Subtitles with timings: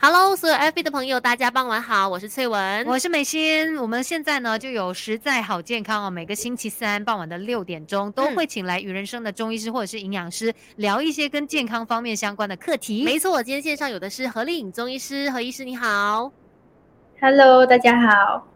[0.00, 3.76] Hello，所有 FB 的朋友，大家傍晚好，我是翠文，我是美心。
[3.78, 13.02] 我们现在呢就有实在好健康哦，每个星期三傍晚的六点钟都会请来与人生的中医师或者是营养师聊一些跟健康方面相关的课题。
[13.04, 16.30] 没错，我今天线上有的是何丽颖中医师，何医师你好
[17.20, 18.46] ，Hello，大家好。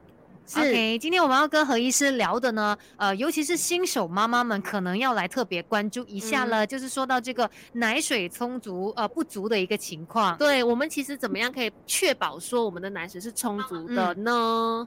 [0.54, 10.36] OK，今天我们要跟何医师聊的呢，呃，尤其是新手妈妈们可能要来特别关注一下了，就是说到这个奶水充足呃不足的一个情况。
[10.36, 14.86] 对我们其实怎么样可以确保说我们的奶水是充足的呢？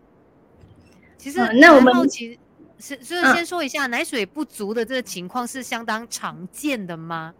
[1.17, 2.37] 其实那我们好奇
[2.77, 7.34] 是就是先说一下奶水不足的这个情况是相当常见的吗？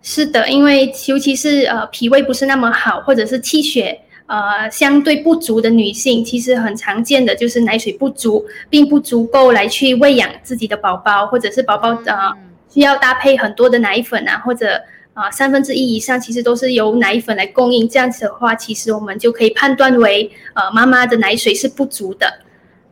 [0.00, 4.00] 是的，因为尤其是呃脾胃不是那么好，或者是气血。
[4.28, 12.32] 呃，相对不足的女性，其实很常见的就是奶水不足，并不足够来去喂养自己的宝宝，或者是宝宝呃
[12.68, 14.78] 需要搭配很多的奶粉啊，或者
[15.14, 17.88] 啊三分之一以上其实都是由奶粉来供应。
[17.88, 22.40] 这样子的话，其实我们就可以判断为呃妈妈的奶水是不足的。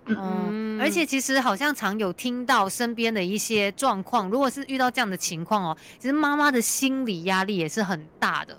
[0.06, 8.56] 嗯，而且其实好像常有听到身边的一些状况，如果是遇到这样的情况哦，其实妈妈的心理压力也是很大的。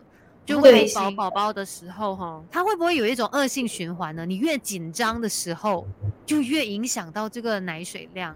[0.47, 4.25] 就喂饱宝宝的时候，哈，它会不会有一种恶性循环呢？
[4.25, 5.85] 你越紧张的时候，
[6.25, 8.33] 就越影响到这个奶水量。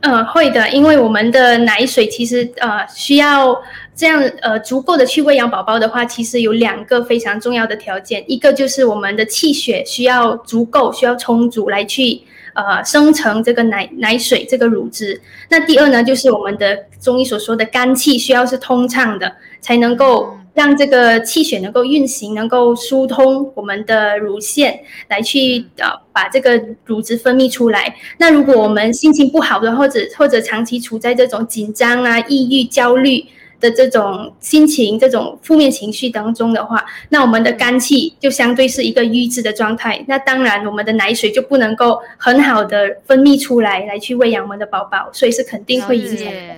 [0.00, 3.54] 呃，会的，因为我们的奶水其实呃需要
[3.94, 12.22] 这样呃足够的去喂养宝宝的话，其实有两个非常重要的条件，一个就是我们的气血需要足够，需要充足来去
[12.54, 15.20] 呃生成这个奶奶水这个乳汁。
[15.50, 20.34] 那第二呢，就是我们的中医所说的肝气需要是通畅的，才能够。
[20.54, 27.94] 让这个气血能够运行，能够疏通我们的乳腺，来去呃把这个乳汁分泌出来。
[28.18, 33.24] 那如果我们心情不好的，或者或者长期处在这种紧张啊、抑郁、焦虑
[33.60, 40.04] 的这种心情、这种负面情绪当中的话，那我们的肝气就相对是一个瘀滞的状态。
[40.08, 46.56] 那当然，我们的奶水就不能够很好的分泌出来，来去喂养我们的宝宝，所以是肯定会影响的。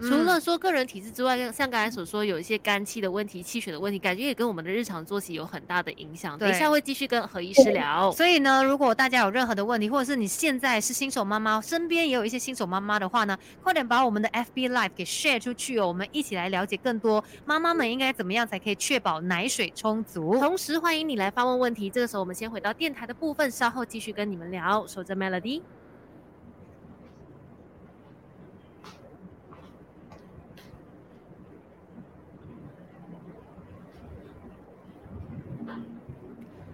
[0.00, 6.38] 除了说个人体质之外，像刚才所说有一些肝气的问题、气血的问题，感觉也跟我们的日常作息有很大的影响。
[6.38, 8.10] 等一下会继续跟何医师聊。
[8.12, 20.38] 所以呢，如果大家有任何的问题，或者是你现在是新手妈妈，身边也有一些新手妈妈的话呢，快点把我们的 FB Live 给 share 出去哦，我们一起来了解更多妈妈们应该怎么样才可以确保奶水充足。
[20.38, 21.90] 同时欢迎你来发问问题。
[21.90, 24.86] 这个时候我们先回到电台的部分，稍后继续跟你们聊。
[24.86, 25.60] 守着 Melody。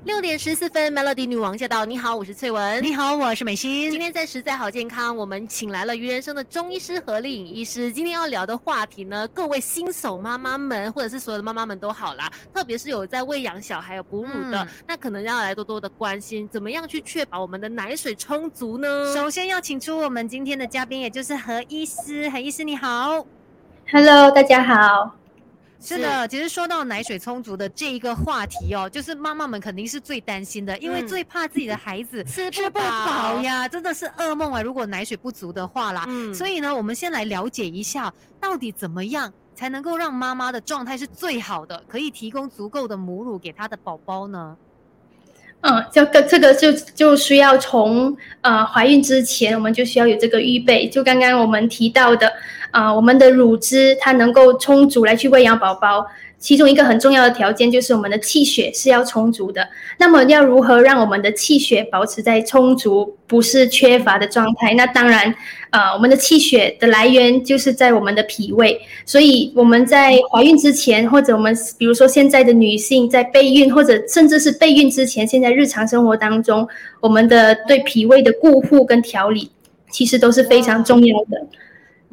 [0.07, 1.85] 六点十四分，Melody 女王驾到！
[1.85, 2.81] 你好，我是翠文。
[2.81, 3.91] 你好，我是美心。
[3.91, 7.93] 今天在实在好健康，我们请来了于人生的中医师何丽颖医师。
[7.93, 19.13] 今天要聊的话题呢，各位新手妈妈们，或者是所有的妈妈们都好啦，特别是有在喂养小孩、有哺乳的，那可能要来多多的关心，怎么样去确保我们的奶水充足呢？
[19.13, 22.31] 首先要请出我们今天的嘉宾，也就是何医师。
[22.31, 23.27] 何医师你好
[23.91, 25.17] ，Hello，大家好。
[25.81, 34.63] 是的，其实说到奶水充足的这一个话题哦，就是妈妈们肯定是最担心的，因为最怕自己的孩子 吃不饱呀，真的是噩梦啊！
[34.63, 44.57] 如果奶水不足的话啦，嗯，所以呢，我们先来了解一下，到底怎么样才能够让妈妈的状态是最好的，可以提供足够的母乳给她的宝宝呢？
[45.63, 50.89] 嗯，这个这个就就需要从呃怀孕之前，我们就需要有这个预备。
[50.89, 52.31] 就刚刚我们提到的，
[52.71, 56.07] 啊，我们的乳汁它能够充足来去喂养宝宝。
[56.39, 59.67] 其中一个很重要的条件就是我们的气血是要充足的。
[59.99, 64.75] 那么要如何让我们的气血保持在充足，不是缺乏的状态？
[64.75, 65.35] 那当然，
[65.71, 68.79] 呃，我们的气血的来源就是在我们的脾胃。
[69.07, 76.69] 所以我们在怀孕之前，或者我们比如说现在的女性在备孕，或者甚至是备孕之前，现在日常生活当中，
[77.01, 79.51] 我们的对脾胃的固护跟调理，
[79.91, 81.47] 其实都是非常重要的。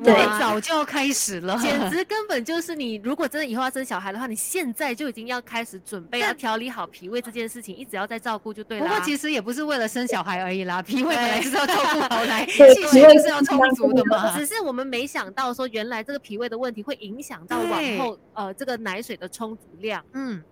[0.03, 2.95] 对，早就要开始了，简直根本就是你。
[3.03, 8.87] 如果真的以后要生小孩的话，你现在就已经要开始准备，要调理好脾胃这件事情，一直要在照顾就对了。
[8.87, 12.57] 不过其实也不是为了生小孩而已啦， 脾胃本来就是要照顾好来， 气
[12.87, 14.35] 血就是要充足的嘛。
[14.35, 20.03] 只是我们没想到说，原来这个脾胃的问题会影响到往后呃这个奶水的充足量。
[20.13, 20.43] 嗯，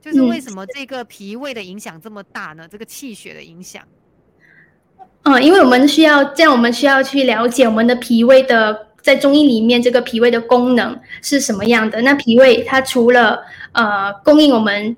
[0.00, 2.68] 就是为什么这个脾胃的影响这么大呢？
[2.68, 3.82] 这个气血的影响。
[5.28, 12.00] 嗯，因为我们需要这样，我们需要去了解我们的脾胃的，在中医里面，这个脾胃的功能是什么样的。
[12.02, 13.40] 那脾胃它除了
[13.72, 14.96] 呃供应我们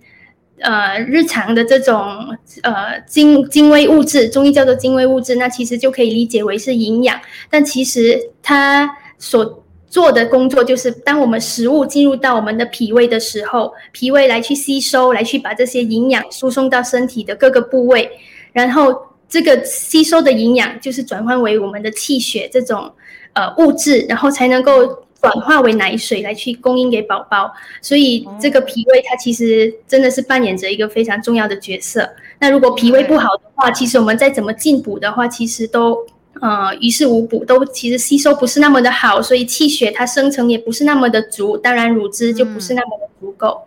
[0.61, 7.19] 呃日常的这种呃精精微物质，中医叫做精微物质，那其实就可以理解为是营养。
[7.49, 8.87] 但其实它
[9.17, 18.11] 所做的工作就是，当我们食物进入到我们的脾胃的时候，脾胃来去吸收，来去把这些营养输送到身体的各个部位，
[18.53, 18.95] 然后
[19.29, 22.91] 这个吸收的营养就是转换为我们的气血这种
[23.35, 24.87] 呃物质，然后才能够
[25.21, 27.53] 转化为奶水来去供应给宝宝。
[27.83, 32.09] 所以这个脾胃它其实真的是扮演着一个非常重要的角色。
[32.39, 35.97] 那如果脾胃不好的话，其实我们再怎么进补的话，其实都。
[36.41, 43.61] 呃，于事无补，都其实吸收不是那么的好，所以气血它生成也不是那么的足，当然乳汁就不是那么的足够。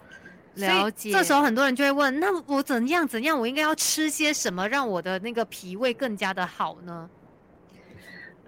[0.56, 1.12] 了解。
[1.12, 7.09] 这时候很多人就会问，那我怎样怎样，我应该要吃些什么，让我的那个脾胃更加的好呢？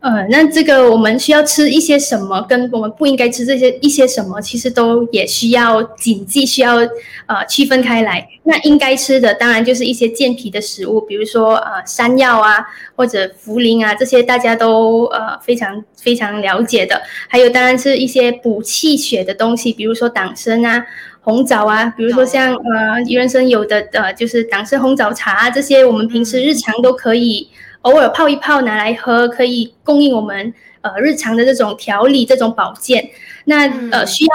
[0.01, 6.75] 呃，那这个我们需要吃一些什么，跟我们不应该吃这些一些什么，其实都也需要谨记，需要
[7.25, 8.27] 呃区分开来。
[8.43, 12.65] 那应该吃的当然就是一些健脾的食物，比如说呃山药啊，
[12.97, 17.01] 或者茯苓啊，这些大家都呃非常非常了解的。
[17.29, 20.85] 还有当然是一些补气血的东西，比如说党参啊、
[21.23, 27.49] 红枣啊，比如说像呃余人参有的呃就是党参红枣茶啊，这些我们平时日常都可以。
[27.83, 33.09] 偶尔泡一泡拿来喝，可以供应我们呃日常的这种调理、这种保健。
[33.43, 34.31] 那呃需要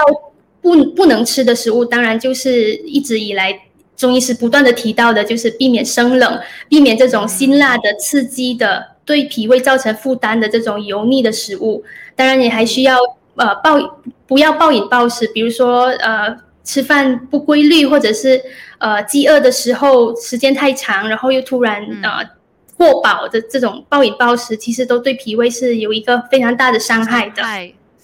[0.60, 3.58] 不不能吃的食物，当然就是一直以来
[3.96, 6.38] 中医师不断的提到的，就是避免生冷，
[6.68, 11.82] 避免这种辛辣的、刺激的、对脾胃造成负担的这种油腻的食物。
[12.14, 12.98] 当然，你还需要
[13.36, 13.78] 呃暴
[14.26, 16.36] 不要暴饮暴食，比如说呃
[16.68, 18.40] 吃饭不规律，或者是
[18.76, 22.38] 呃饥饿的时候时间太长，然后又突然呃。
[22.78, 27.42] 过饱的这种暴饮暴食，其实都对脾胃是有一个非常大的伤害的。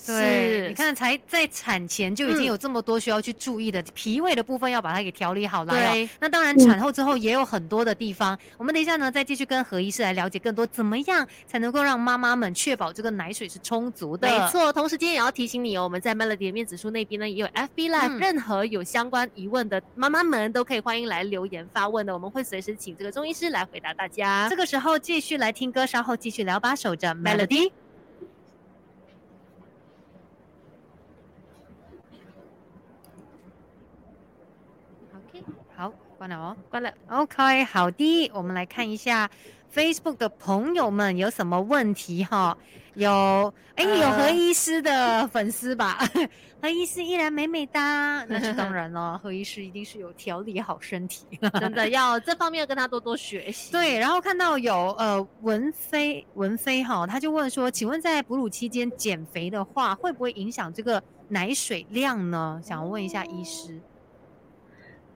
[0.07, 5.73] 对，你看，才在产前就已经有这么多需要去注意的脾胃的部分，要把它给调理好了。
[5.73, 8.39] 对，那当然产后之后也有很多的地方。
[8.59, 14.29] 我们等一下呢，再继续跟何医师来了解更多，怎么样才能够让妈妈们确保这个奶水是充足的？
[14.29, 24.49] 没错，同时今天也要提醒你哦，我们在 Melody 的面子书那边呢，也有 FB Live，任何有相关疑问的妈妈们都可以欢迎来留言发问的，我们会随时请这个中医师来回答大家。
[24.49, 27.84] 这个时候继续来听歌，稍后继续聊吧，守着 Melody。
[36.25, 36.91] 关了哦，关了。
[37.11, 39.31] OK，好的，我们来看一下
[39.75, 42.57] Facebook 的朋友们有什么问题哈？
[42.95, 45.99] 有，哎，有何医师的粉丝吧？
[46.63, 49.19] 何医师依然美美哒，那是当然了。
[49.23, 51.27] 何医师一定是有调理好身体，
[51.61, 53.71] 真的要这方面要跟他多多学习。
[53.71, 62.59] 对，然后看到有呃文飞文飞哈，他就问说，请问在哺乳期间减肥的话，会不会影响这个奶水量呢？
[62.65, 63.79] 想问一下医师。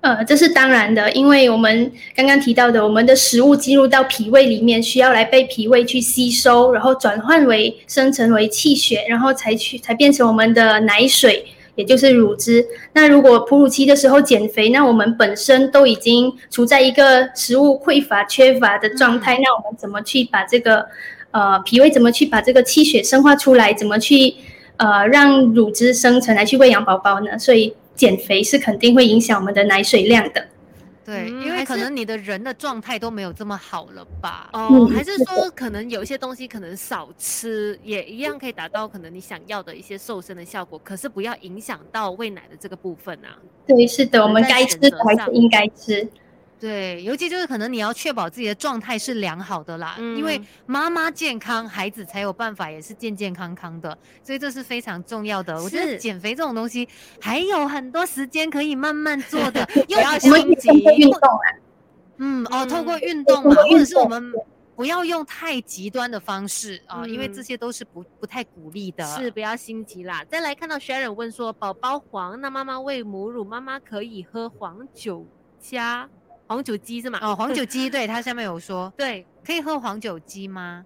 [0.00, 12.64] 呃，这是当然的，因为我们刚刚提到的，我们的食物进入到脾胃里面，需要来被脾胃去吸收，然后转换为生成为气血，然后才去才变成我们的奶水，也就是乳汁。
[12.92, 20.86] 那如果哺乳期的时候减肥，那我们本身都已经处在一个食物匮乏、缺乏的状态，那我们怎么去把这个
[21.32, 23.74] 呃脾胃怎么去把这个气血生化出来？
[23.74, 24.32] 怎么去
[24.76, 27.36] 呃让乳汁生成来去喂养宝宝呢？
[27.36, 27.74] 所以。
[27.98, 30.48] 减肥是肯定会影响我们的奶水量的，
[31.04, 34.48] 对，因为可能你的人的状态都没有这么好了吧？
[34.52, 43.36] 哦，还是说可能有一些东西可能少吃，也一样可以达到可能你想要的一些瘦身的效果，可是不要影响到喂奶的这个部分啊。
[43.66, 46.08] 对，是的，我们该吃的还是应该吃。
[46.60, 55.62] 对，尤其就是可能你要确保自己的状态是良好的啦，因为妈妈健康，孩子才有办法也是健健康康的，所以这是非常重要的。
[55.62, 56.88] 我觉得减肥这种东西
[57.20, 61.46] 还有很多时间可以慢慢 做的，又要心急运动啊。
[62.16, 64.32] 嗯，哦，透过运动嘛，或者是我们
[64.74, 69.06] 不要用太极端的方式啊，因为这些都是不不太鼓励的。
[69.16, 70.24] 是，不要心急啦。
[70.24, 75.24] 再来看到 Sharon 问说，宝宝黄，那妈妈喂母乳，妈妈可以喝黄酒
[75.60, 76.08] 加？
[76.48, 77.18] 黄酒鸡是吗？
[77.22, 80.84] 哦，黄酒鸡，对，它下面有说， 对，可以喝黄酒鸡吗？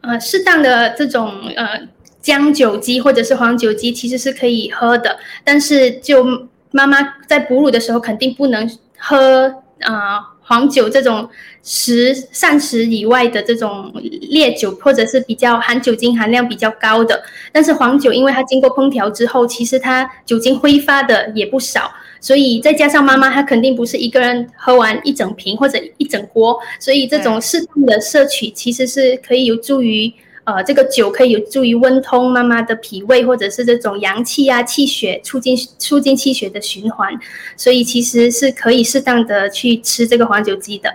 [0.00, 1.80] 呃，适当的这种呃
[2.20, 6.24] 姜酒鸡或者是黄酒鸡其实是可以喝的，但是就
[6.72, 11.30] 妈妈在哺乳的时候肯定不能喝啊黄酒这种
[11.62, 21.92] 食膳食以外的这种烈酒或者是比较含酒精含量比较高的，但是黄酒因为它经过烹调之后，其实它酒精挥发的也不少。
[22.20, 30.12] 所以再加上妈妈，她肯定不是一个人喝完一整瓶或者一整锅，所以这种适当的摄取其实是可以有助于，
[30.44, 37.18] 呃，这个酒可以有助于温通妈妈的脾胃，或者是这种阳气啊、气血，促进促进气血的循环，
[37.56, 40.94] 所以其实是可以适当的去吃这个黄酒鸡的。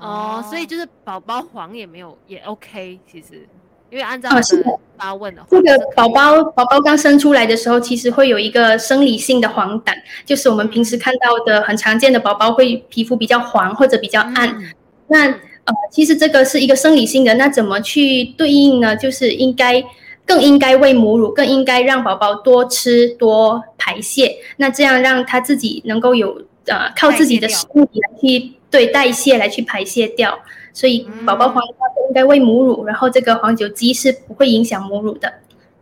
[0.00, 3.46] 哦，所以就是宝宝黄也没有也 OK，其实。
[3.90, 14.48] 因为按照啊是的发问的话，这个宝宝宝宝刚生出来的时候，其实会有一个生理性的黄疸，就是我们平时看到的很常见的宝宝会皮肤比较黄或者比较暗。
[14.48, 14.64] 嗯
[15.08, 18.96] 那呃，其实这个是一个生理性的，那怎么去对应呢？
[18.96, 19.80] 就是应该
[20.24, 30.36] 更应该喂母乳，更应该让宝宝多吃多排泄，那这样让他自己能够有呃靠自己的身体来去对代谢来去排泄掉。
[30.76, 35.26] 所以宝宝黄的话更应该喂母乳，然后这个黄酒鸡是不会影响母乳的。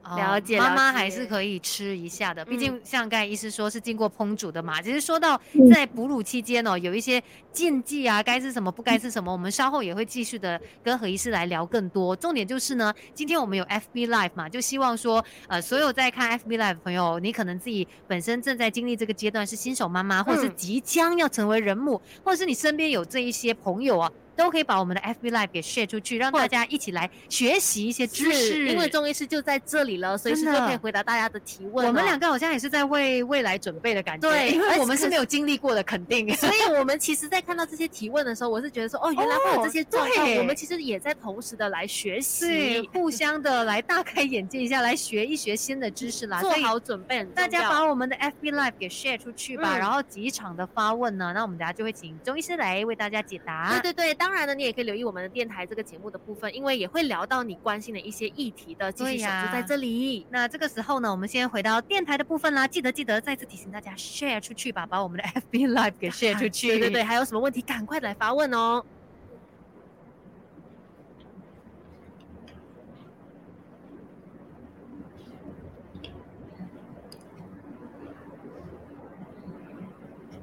[0.04, 4.80] 哦了解了妈妈还是可以吃一下的，毕嗯竟像刚才医师说是经过烹煮的嘛。
[4.80, 7.20] 其实说到嗯在哺乳期间哦，有一些
[7.50, 12.14] 禁忌啊，该吃什么不该吃什么，我们稍后也会继续的跟何医师来聊更多。
[12.14, 24.12] 重点就是呢，今天我们有 FB Live 嘛，就希望说，呃，所有在看 FB Live 的朋友，你可能自己本身正在经历这个阶段，是新手妈妈，或者是嗯即将要成为人母，或者是你身边有这一些朋友啊。
[24.36, 28.68] 都可以把我们的 FB Live 给 share 出去，让大家一起来学习一些知识。
[28.68, 31.88] 因为中医师就在这里了，随时真的就可以回答大家的提问哦。
[31.88, 36.34] 我们两个好像也是在为未来准备的感觉，对我们是没有经历过的，肯定。
[36.34, 46.40] 所以，我们其实，在看到这些提问的时候，我是觉得说，哦，原来会有这些状况，对我们其实也在同时的来学习，，互相的来大开眼界一下，来学一学新的知识啦。
[46.40, 53.70] 做好准备大家把我们的 FB Live 给 share 出去吧，嗯然后几场的发问呢，那我们等下就会请钟医师来为大家解答。
[53.80, 60.26] 对对对，当然呢，你也可以留意我们的电台这个节目的部分，因为也会聊到你关心的一些议题的，继续守对呀住在这里。
[60.30, 62.66] 那这个时候呢，我们先回到电台的部分啦。
[62.66, 66.68] 记得记得再次提醒大家 share 出去吧，把我们的 FB Live 给 share 出去。
[66.68, 68.82] 对对对，还有什么问题赶快来发问哦。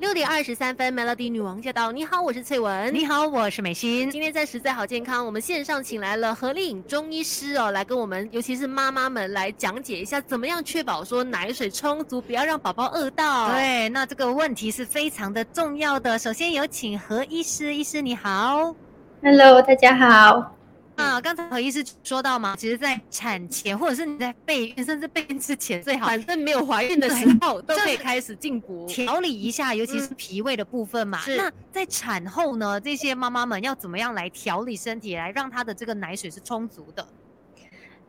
[0.01, 1.91] 六点二十三分，Melody 女王驾到！
[1.91, 2.91] 你好，我是翠文。
[2.91, 4.09] 你好，我是美心。
[4.09, 16.17] 今天在实在好健康，我们线上请来了何丽颖中医师哦，来跟我们，尤其是妈妈们来讲解一下，怎么样确保说奶水充足，不要让宝宝饿到。，对，那这个问题是非常的重要的。
[16.17, 18.75] 首先有请何医师，医师你好。
[19.21, 20.55] Hello，大家好。
[21.01, 28.85] 啊，刚才何医师说到嘛，其实，在产前或者是你在备孕，甚至备孕之前，最好反正没有怀孕的时候都可以就是开始进补。
[28.87, 31.19] 调理一下，尤其是嗯脾胃的部分嘛。
[31.19, 37.07] 是那在产后呢，这些妈妈们要怎么样来调理身体，来让她的这个奶水是充足的？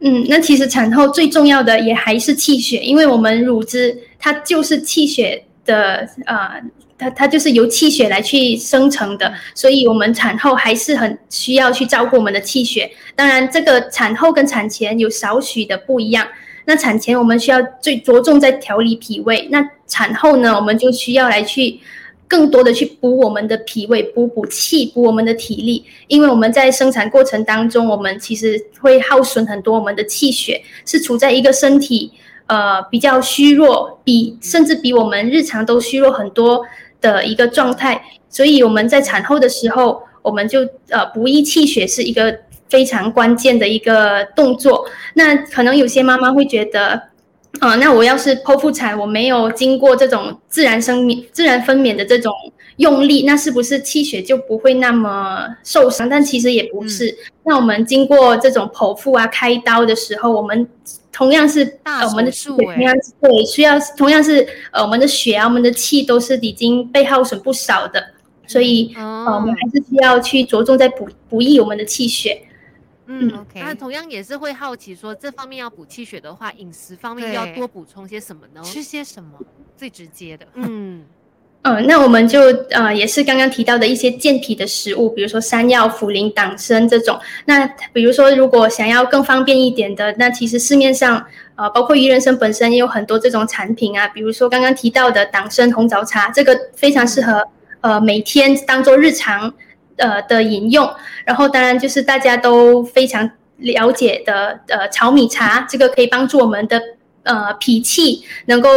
[0.05, 6.63] 嗯，那其实产后最重要的也还是气血，因为我们乳汁它就是气血的呃，
[6.99, 12.91] 它它就是由气血来去生成的，所以我们产后还是很需要去照顾我们的气血。
[13.15, 16.27] 当然，这个产后跟产前有少许的不一样。
[16.65, 21.81] 那产前我们需要最着重在调理脾胃，那产后呢，我们就需要来去
[22.29, 25.85] 更多的去补我们的脾胃，补补气，补我们的体力。
[26.07, 32.13] 因为我们在生产过程当中，我们其实会耗损很多我们的气血，是处在一个身体
[32.53, 36.63] 呃比较虚弱，比甚至比我们日常都虚弱很多
[37.01, 38.03] 的一个状态。
[38.29, 44.85] 所以我们在产后的时候，我们就呃补益气血是一个非常关键的一个动作。
[45.15, 47.03] 那可能有些妈妈会觉得。
[47.61, 52.33] 呃，那我要是剖腹产，我没有经过这种自然生免、自然分娩的这种
[52.79, 56.09] 用力，那是不是气血就不会那么受伤？
[56.09, 57.15] 但其实也不是。
[57.45, 60.67] 那我们经过这种剖腹啊、开刀的时候，我们
[61.13, 68.15] 同样是大呃我们的血同样是对，需要同样是呃我们的血啊、我们的气都是已经被耗损不少的，
[68.47, 72.43] 所以呃我们哦还是需要去着重在补补益我们的气血。
[73.07, 73.61] 嗯嗯，OK。
[73.61, 78.63] 那同样也是会好奇说，这方面要补气血的话，饮食方面要多补充些什么呢？
[78.65, 79.39] 吃些什么？
[79.77, 80.47] 最直接的？
[80.55, 81.05] 嗯，
[81.65, 82.41] 嗯，那我们就
[82.71, 87.17] 呃也是刚刚提到的一些健脾的食物，比如说山药、茯苓、党参这种。
[87.45, 97.47] 那比如说，如果想要更方便一点的，那其实市面上呃包括鱼人参本身也有很多这种产品啊，比如说刚刚提到的党参红枣茶，这个非常适合
[97.81, 99.55] 呃每天当做日常
[99.99, 100.91] 呃的饮用。
[101.25, 106.83] 然后当然就是大家都非常了解的呃炒米茶，这个可以帮助我们的
[107.23, 108.69] 呃脾气能够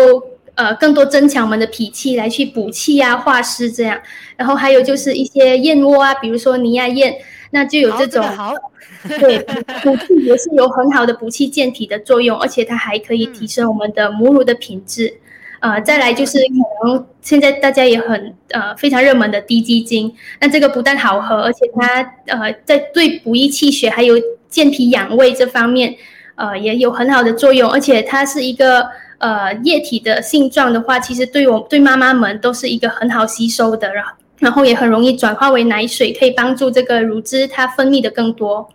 [0.56, 4.00] 呃更多增强我们的脾气，来去补气啊、化湿这样。
[4.36, 7.16] 然后还有就是一些燕窝啊，比如说尼亚燕，
[7.52, 8.54] 那就有好这种、个好，
[9.20, 9.40] 对
[9.84, 15.14] 补气也是有很好的补气健体的作用，而且它还可以提升我们的母乳的品质。
[15.62, 24.16] 呃，再来就是可能现在大家也很呃非常热门的低基精，那这个不但好喝，而且它呃在对补益气血还有
[24.48, 25.96] 健脾养胃这方面，
[26.36, 28.86] 呃也有很好的作用，而且它是一个
[29.20, 38.68] 呃液体的性状的话，其实对我对妈妈们都是一个很好吸收的，然后然后也很容易转化为奶水，可以帮助这个乳汁它分泌的更多。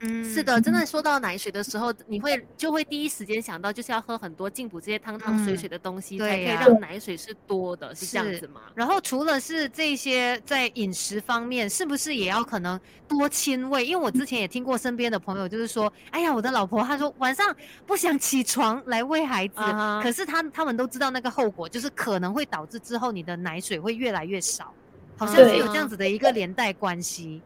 [0.00, 8.60] 嗯是的，真的说到奶水的时候，你会就会第一时间想到就是要喝很多进补这些汤汤水水的东西，嗯才可以让奶水是多的，是这样子吗？
[8.74, 12.78] 然后除了是这些在饮食方面，是不是也要可能
[13.08, 13.84] 多亲喂？
[13.84, 24.72] 因为我之前也听过身边的朋友就是说，哎呀，我的老婆她说晚上不想起床来喂孩子，啊可是他他们都知道那个后果，就是可能会导致之后你的奶水会越来越少，
[25.16, 27.42] 好像是有这样子的一个连带关系。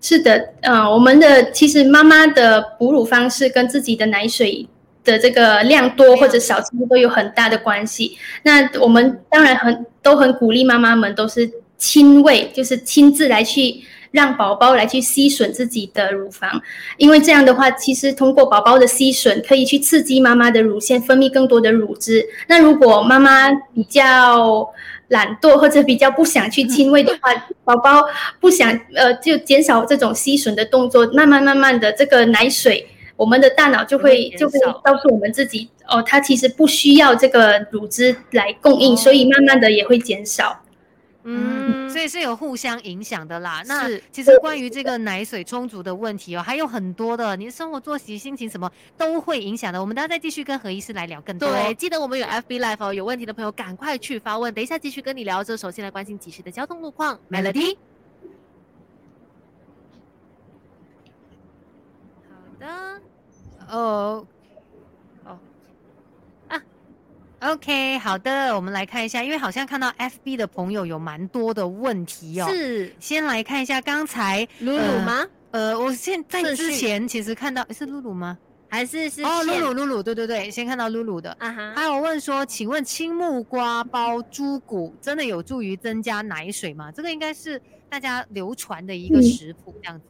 [0.00, 4.66] 是的，呃，我们的其实妈妈的哺乳方式跟自己的奶水
[5.04, 8.16] 的这个量多或者少，其实都有很大的关系。
[8.42, 16.60] 那我们当然很都很鼓励妈妈们都是亲喂，就是亲自来去让宝宝来去吸吮自己的乳房，
[16.96, 22.26] 因为这样的话，其实通过宝宝的吸吮，可以去刺激妈妈的乳腺分泌更多的乳汁。
[22.48, 24.66] 那如果妈妈比较
[25.10, 27.30] 懒惰或者比较不想去亲喂的话，
[27.64, 28.04] 宝宝
[28.40, 32.86] 不想呃就减少这种吸吮的动作，慢慢慢慢的这个奶水，
[33.16, 38.96] 我们的大脑就会就会告诉我们自己哦，它其实不需要这个乳汁来供应，哦。
[38.96, 40.59] 所以慢慢的也会减少。
[41.22, 43.62] 嗯，所以是有互相影响的啦。
[43.66, 49.78] 那其实关于这个奶水充足的问题哦，还有很多的，你的生活作息、心情什么都会影响的。
[49.78, 51.48] 我们大家再继续跟何医师来聊更多。
[51.50, 55.44] 对，记得我们有 FB Live 哦，有问题的朋友赶快去发问，等一下继续跟你聊。
[55.44, 57.76] 这首先来关心即时的交通路况，Melody。
[62.28, 63.00] 好的，
[63.68, 64.26] 哦，
[65.24, 65.38] 哦，
[66.48, 66.62] 啊
[67.40, 75.26] ，OK，好的，我们来看一下，因为好像看到 FB 的朋友有蛮多的问题哦。，是先来看一下刚才，露露呃吗？
[75.50, 78.38] 呃，我现在之前其实看到是露露吗？
[78.68, 81.32] 还是是哦，露露，露露，对对对，先看到露露的。
[81.40, 86.92] 啊哈，还有问说，请问青木瓜包猪骨真的有助于增加奶水吗？
[86.92, 90.06] 这个应该是大家流传的一个嗯食谱，这样子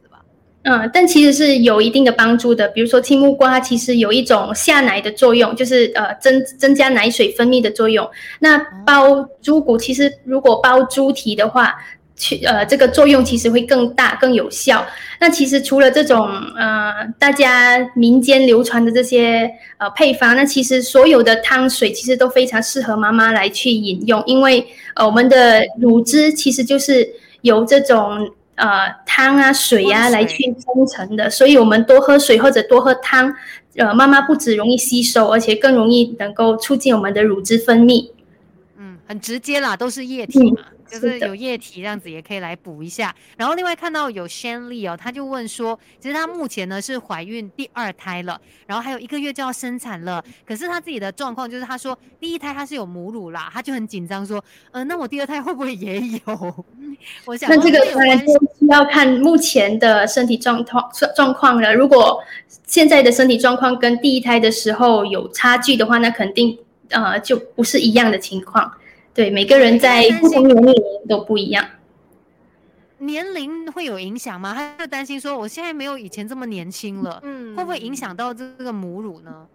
[0.63, 2.67] 嗯，但其实是有一定的帮助的。
[2.67, 8.07] 比如说青木瓜，它其实有一种下奶的作用，就是呃增增加奶水分泌的作用。
[8.39, 11.73] 那包猪骨，其实如果包猪蹄的话，
[12.15, 14.85] 去呃这个作用其实会更大、更有效。
[15.19, 27.09] 那其实除了这种呃大家民间流传的这些呃配方，那其实所有的汤水其实都非常适合妈妈来去饮用，因为呃我们的乳汁其实就是
[27.41, 28.29] 由这种
[28.61, 33.33] 呃汤啊水啊来去生成的，所以我们多喝水或者多喝汤，
[33.75, 38.11] 呃妈妈不止容易吸收，而且更容易能够促进我们的乳汁分泌。
[38.77, 40.61] 嗯，很直接啦，都是液体嘛，
[40.91, 43.15] 就是有液体这样子也可以来补一下。
[43.37, 56.65] 然后另外看到有 Shanley 哦，他就问说，其实她目前呢是怀孕第二胎了，然后还有一个月就要生产了，可是她自己的状况就是她说第一胎她是有母乳啦，她就很紧张说，呃，那我第二胎会不会也有？
[57.25, 61.73] 我想那这个当然就需要看目前的身体状况状状况了。
[61.73, 62.21] 如果
[62.65, 66.57] 现在的身体状况跟第一胎的时候有差距的话，那肯定
[66.89, 68.71] 呃就不是一样的情况。
[69.13, 70.73] 对，每个人在不同年龄
[71.07, 71.65] 都不一样。
[72.99, 74.53] 年龄会有影响吗？
[74.53, 77.95] 他就担心说，我现在没有以前这么年轻了，嗯会不会影？
[77.95, 79.47] 响到这个母乳呢？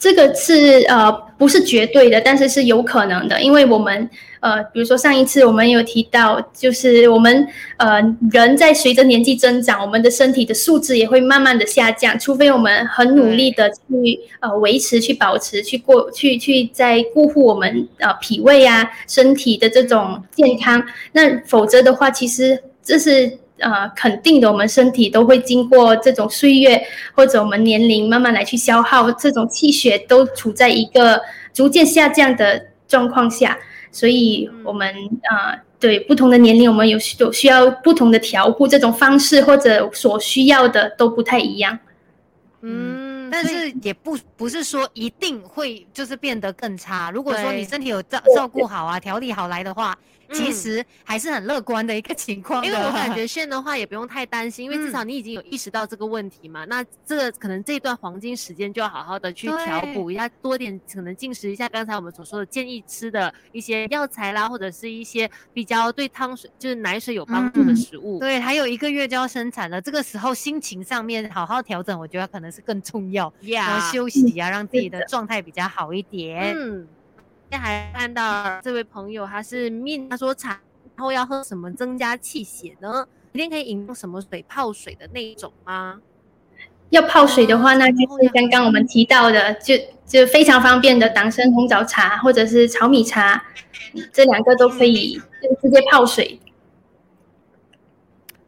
[0.00, 4.08] 这个是呃不是绝对的，但是是有可能的，因为我们
[4.40, 8.00] 呃，比如说上一次我们有提到，就是我们呃
[8.32, 20.82] 人在随着年纪增长，我们的身体的素质也会慢慢的下降，除非我们很努力的去呃维持、去保持、去过、去去在顾护我们呃脾胃啊身体的这种健康，
[21.12, 23.38] 那否则的话，其实这是。
[23.60, 26.82] 呃，肯定的，我们身体都会经过这种岁月
[27.14, 31.20] 或者我们年龄慢慢来去消耗，这种气血都处在一个
[31.52, 33.56] 逐渐下降的状况下，
[33.92, 41.78] 所以我们啊、呃对不同的年龄，我们有需有需要不同的调护，这种方式或者所需要的都不太一样。
[42.60, 47.10] 嗯，但是也不不是说一定会就是变得更差。
[47.10, 49.98] 如果说你身体有照照顾好啊，调理好来的话，
[50.32, 52.68] 其嗯实还是很乐观的一个情况的。
[52.68, 56.64] 因为我感觉 现的话也不用太担心，因为至少你已经有意识到这个问题嘛。
[56.66, 68.20] 那这个可能这一段黄金时间就要好好的去调补一下，多点可能进食一下刚才我们所说的建议吃的一些药材啦，或者是一些比较对汤水就是奶水有帮助的嗯食物。
[68.20, 73.32] 对，还有一个月就要生产了，这个时候心情上面好好调整，我觉得可能是更重要。
[73.40, 76.54] 然呀后休息啊，让自己的的状态比较好一点。
[76.54, 76.86] 嗯，
[77.58, 80.58] 还看到这位朋友，他是面，他说产
[80.96, 83.06] 后要喝什么增加气血呢？
[83.32, 86.00] 一定可以饮用什么水泡水的那一种吗？
[86.90, 93.44] 要泡水的话，那就是刚刚我们提到的，就就非常方便的党参红枣茶或者是炒米茶，
[94.12, 96.40] 这两个都可以就直接泡水。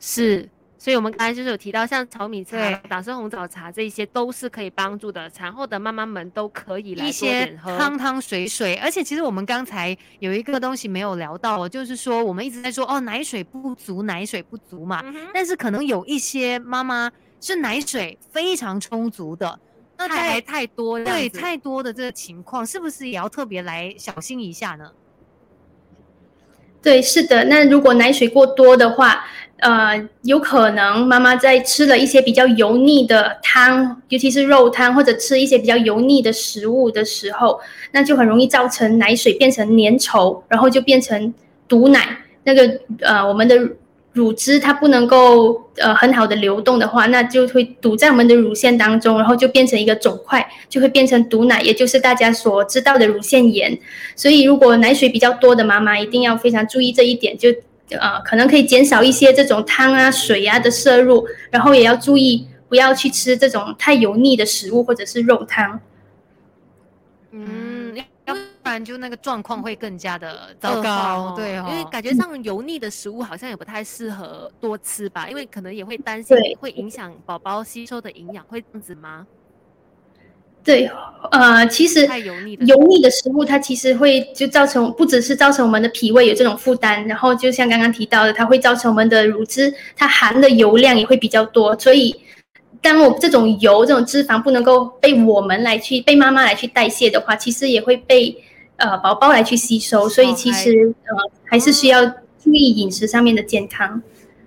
[0.01, 0.49] 是
[0.83, 5.31] 所以我们刚才就是有提到，像炒米茶对、打生红枣茶这一些，都是可以帮助的。
[5.31, 7.79] 产后的妈妈们都可以来多一些点喝。
[7.79, 17.09] 汤汤水水，而且其实我们刚才有一个东西没有聊到哦，就是说我们一直在说哦奶水不足，奶水不足嘛，嗯但是可能有一些妈妈
[17.40, 19.57] 是奶水非常充足的，
[19.97, 24.90] 那太还太多对太多的这个情况，是不是也要特别来小心一下呢？
[26.83, 27.45] 对，是的。
[27.45, 29.25] 那如果奶水过多的话，
[29.62, 37.61] 呃，有可能妈妈在吃了一些比较油腻的汤，尤其是肉汤，或者吃一些比较油腻的食物的时候，
[37.92, 41.33] 那就很容易造成奶水变成粘稠，然后就变成
[41.68, 42.18] 毒奶。
[42.42, 43.57] 那个呃，我们的
[44.12, 53.79] 乳汁它不能够呃很好的流动的话，那就会堵在我们的乳腺当中，然后就变成一个肿块，就会变成毒奶，也就是大家所知道的乳腺炎。
[54.16, 57.48] 所以，如果奶水比较多的妈妈，一定要非常注意这一点，就
[57.98, 65.81] 呃可能可以减少一些这种汤啊、水啊的摄入，然后也要注意不要去吃这种太油腻的食物或者是肉汤。
[67.31, 79.26] 嗯，要不然就那个状况会更加的糟糟糕，对哦，因为感觉上油腻的食物好像也不太适合多吃吧，因为可能也会担心会影响宝宝吸收的营养，会这样子吗？
[80.64, 80.88] 对，
[81.31, 92.14] 呃，其实太油腻的油腻的食物，它其实会就造成不只是造成我们的脾胃有这种负担，然后就像刚刚提到的，它会造成我们的乳汁它含的油量也会比较多，所以
[92.81, 98.37] 当我这种油这种脂肪不能够被我们来去被妈妈来去代谢的话，其实也会被
[98.77, 104.01] 呃宝宝来去吸收，所以其实呃还是需要注意饮食上面的健康。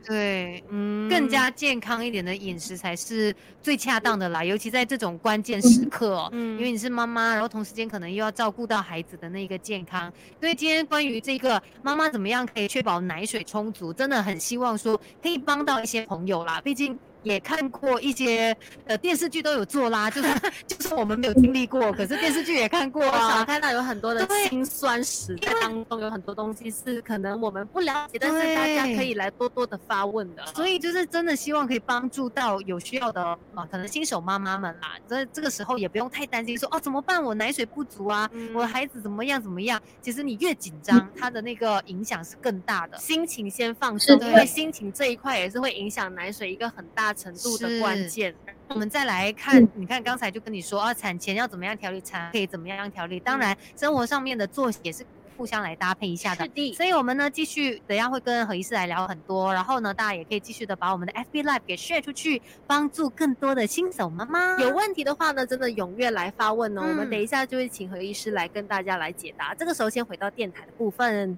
[0.06, 0.64] 对。
[0.70, 16.98] 嗯更加健康一点的饮食才是最恰当的啦，尤其在这种关键时刻哦，嗯因为你是妈妈，然后同时间可能又要照顾到孩子的那个健康，所以今天关于这个妈妈怎么样可以确保奶水充足，真的很希望说可以帮到一些朋友啦，毕竟。
[17.26, 20.30] 也看过一些呃电视剧都有做啦， 就是
[20.68, 23.44] 就是我们没有经历过，可是电视剧也看过啊。
[23.44, 30.46] 看到有很多的对辛酸史在当中，有很多东西是可能我们不了解，但是大家可以来多多的发问的。
[30.54, 33.22] 所以就是真的希望可以帮助到有需要的
[33.56, 34.92] 啊，可能新手妈妈们啦。
[35.10, 39.82] 这这个时候也不用太担心说哦怎么办，我奶水不足啊，嗯我孩子怎么样怎么样。
[40.02, 42.98] 其实你越紧张， 它的那个影响是更大的。
[43.00, 48.36] 心情先放松，因为心情这一块也是会影响奶水一个很大程度的关键。
[48.68, 53.20] 我们再来看嗯，你看刚才就跟你说啊，产前要怎么样调理，产可以怎么样调理。
[53.20, 55.06] 当然，生活上面的作息也是
[55.38, 64.58] 互相来搭配一下的所以，我们呢继续，等一下会跟何医师来聊很多，然后呢，大家也可以继续的把我们的 FB Live 给 share 出去，帮助更多的新手妈妈。
[64.60, 66.82] 有问题的话呢，真的踊跃来发问哦。
[66.82, 69.54] 我们嗯等一下就会请何医师来跟大家来解答。
[69.54, 71.38] 这个时候先回到电台的部分。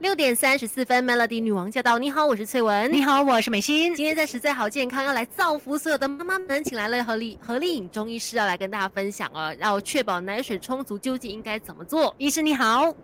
[0.00, 1.98] 六点三十四分，Melody 女王驾到！
[1.98, 2.92] 你好，我是翠文。
[2.92, 3.92] 你好，我是美心。
[3.96, 12.14] 今天在实在好健康要来造福所有的妈妈们，请来了何丽何丽颖中医师要来跟大家分享哦，要确保奶水充足，究竟应该怎么做？
[12.16, 12.94] 医师你好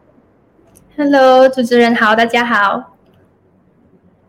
[0.96, 2.93] ，Hello，主持人好，大家好。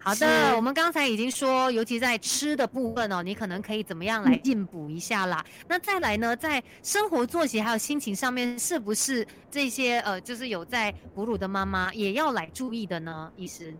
[0.05, 5.43] 好的，我们刚才已经说，尤其在吃的部分哦，你可能可以怎么样来进补一下啦。
[5.67, 13.31] 那再来呢，在生活作息还有心情上面，是不是这些呃，就是有在哺乳的妈妈也要来注意的呢？
[13.35, 13.73] 医师，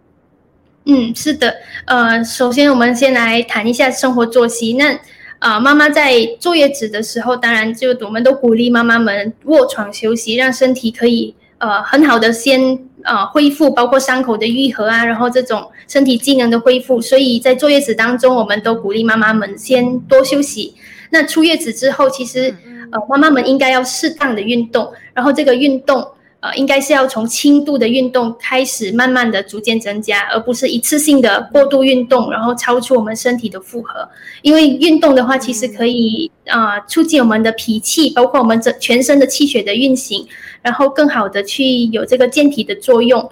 [0.86, 4.74] 嗯，是的，呃，首先我们先来谈一下生活作息。
[4.74, 5.00] 那
[5.38, 17.00] 呃，妈妈在坐月子的时候，当然就我们都鼓励妈妈们卧床休息，让身体可以呃很好的先呃恢复，包括伤口的愈合啊，然后这种身体机能的恢复。
[17.00, 20.76] 所以在坐月子当中，我们都鼓励妈妈们先多休息。
[21.12, 26.06] 那出月子之后，其实嗯呃妈妈们应该要适当的运动，然后这个运动。
[26.42, 34.08] 呃，应该是要从轻度的运动开始，慢慢的逐渐增加，而不是一次性的过度运动，然后超出我们身体的负荷。
[34.44, 40.28] 因为运动的话，其实可以呃促进我们的脾气，包括我们整全身的气血的运行，
[40.62, 43.28] 然后更好的去有这个健体的作用。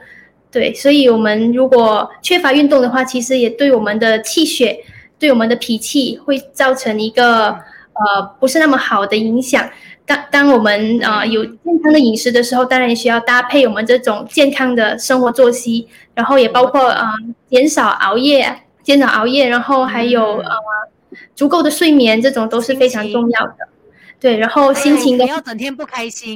[0.49, 4.79] 对，所以我们如果缺乏运动的话，其实也对我们的气血、
[5.19, 9.69] 对我们的脾气会造成一个呃不是那么好的影响。
[10.05, 17.05] 当当我们呃有健康的饮食的时候，当然也需要搭配我们这种健康的生活作息，然后也包括呃
[17.49, 20.45] 减少熬夜，减少熬夜，然后还有、嗯。
[20.45, 20.51] 呃
[21.35, 23.55] 足够的睡眠，这种都是非常重要的。
[24.19, 26.35] 对，然后心情的不要整天不开心。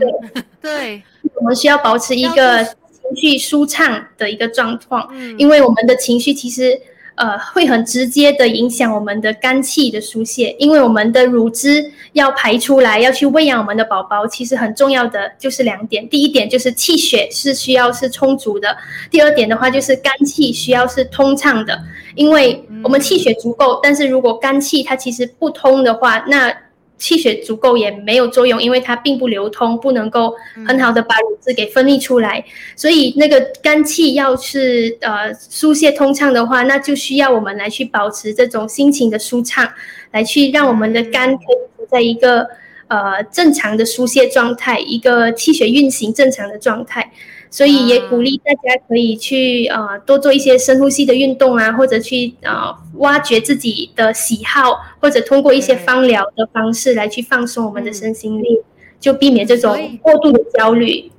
[0.59, 1.01] 对，
[1.35, 5.35] 我们需要保持一个情绪舒畅的一个状况，嗯。
[5.37, 6.79] 因为我们的情绪其实
[7.17, 16.07] 呃，会很直接的影响我们的肝气的疏泄，因为我们的乳汁要排出来，要去喂养我们的宝宝，其实很重要的就是两点。
[16.09, 18.77] 第一点就是气血是需要是充足的，
[19.09, 21.77] 第二点的话就是肝气需要是通畅的，
[22.13, 26.53] 因为我们气血足够，但是如果肝气它其实不通的话，那
[26.97, 30.33] 气血足够也没有作用，因为它并不流通，不能够
[30.65, 32.43] 很好的把乳汁给分泌出来。
[32.75, 39.67] 所以那个肝气要是呃疏泄通畅的话，那就需要我们来去保持这种心情的舒畅，
[40.11, 42.47] 来去让我们的肝可以在一个
[42.87, 47.11] 呃正常的疏泄状态，一个气血运行正常的状态。
[47.49, 58.59] 所以也鼓励大家可以去呃多做一些深呼吸的运动啊，或者去呃挖掘自己的喜好，或者通过一些芳疗的方式来去放松我们的身心力，
[58.99, 61.11] 就避免这种过度的焦虑。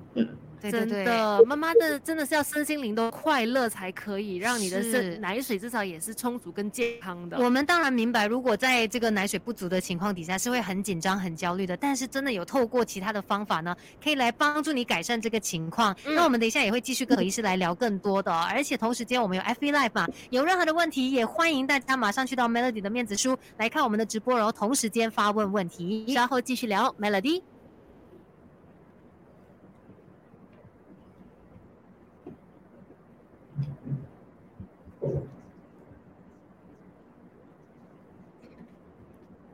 [0.63, 7.39] 真的，妈妈的真的是要身心灵都快乐才可以，让你的身奶水至少也是充足跟健康的。
[7.39, 11.77] 我们当然明白，如果在这个奶水不足的情况底下，是会很紧张、很焦虑的。
[11.77, 15.97] 但是真的有透过其他的方法呢，可以来帮助你改善这个情况。
[16.05, 27.43] 那我们等一下也会继续跟何医师来聊更多的，而且同时间我们有 FB Live 嘛，有任何的问题也欢迎大家马上去到 Melody 的面子书来看我们的直播，然后同时间发问问题，稍后继续聊 Melody。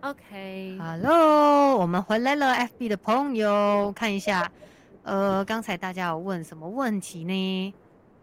[0.05, 4.53] OK，Hello，我们回来了，FB 的朋友，看一下，
[5.03, 7.75] 呃，刚才大家有问什么问题呢？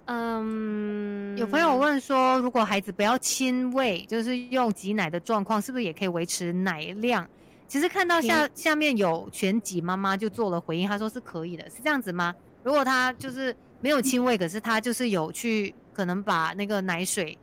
[0.06, 7.28] 嗯，有朋友问说，如果孩子不要亲喂，就是用挤奶的状况，是不是也可以维持奶量？
[7.68, 12.32] 其实看到下下面有全挤妈妈就做了回应，她说是可以的，是这样子吗？
[12.62, 17.36] 如果他就是没有亲喂，可是他就是有去可能把那个奶水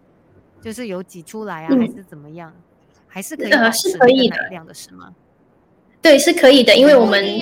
[0.62, 2.54] 就是有挤出来啊，还是怎么样？
[3.18, 5.12] 还是可以呃是可以的量的是吗？
[6.00, 7.40] 对，是可以的，因为我们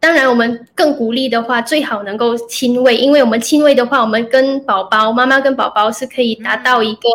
[0.00, 7.08] 当然我们更鼓励的话，最好能够亲喂，因为我们亲喂的话，我们跟宝宝妈妈跟宝宝是可以达到一个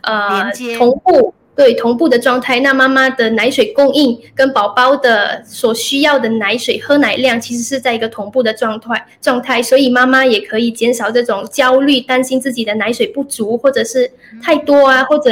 [0.00, 2.58] 呃同步对同步的状态。
[2.60, 14.10] 那妈妈的奶水供应跟宝宝的所需要的奶水喝奶量，其实是在一个同步的状态状态，所以妈妈也可以减少这种焦虑，担心自己的奶水不足或者是
[14.42, 15.30] 太多啊，或者。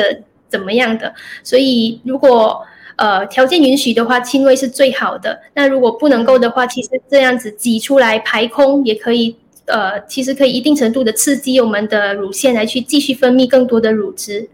[0.55, 1.13] 怎么样的？
[1.43, 2.65] 所以如果
[2.97, 5.41] 呃条件允许的话，轻微是最好的。
[5.55, 9.35] 那如果不能够的话，其实这样子挤出来排空也可以，
[9.67, 14.49] 呃，其实可以一定程度的刺激我们的乳腺来去继续分泌更多的乳汁。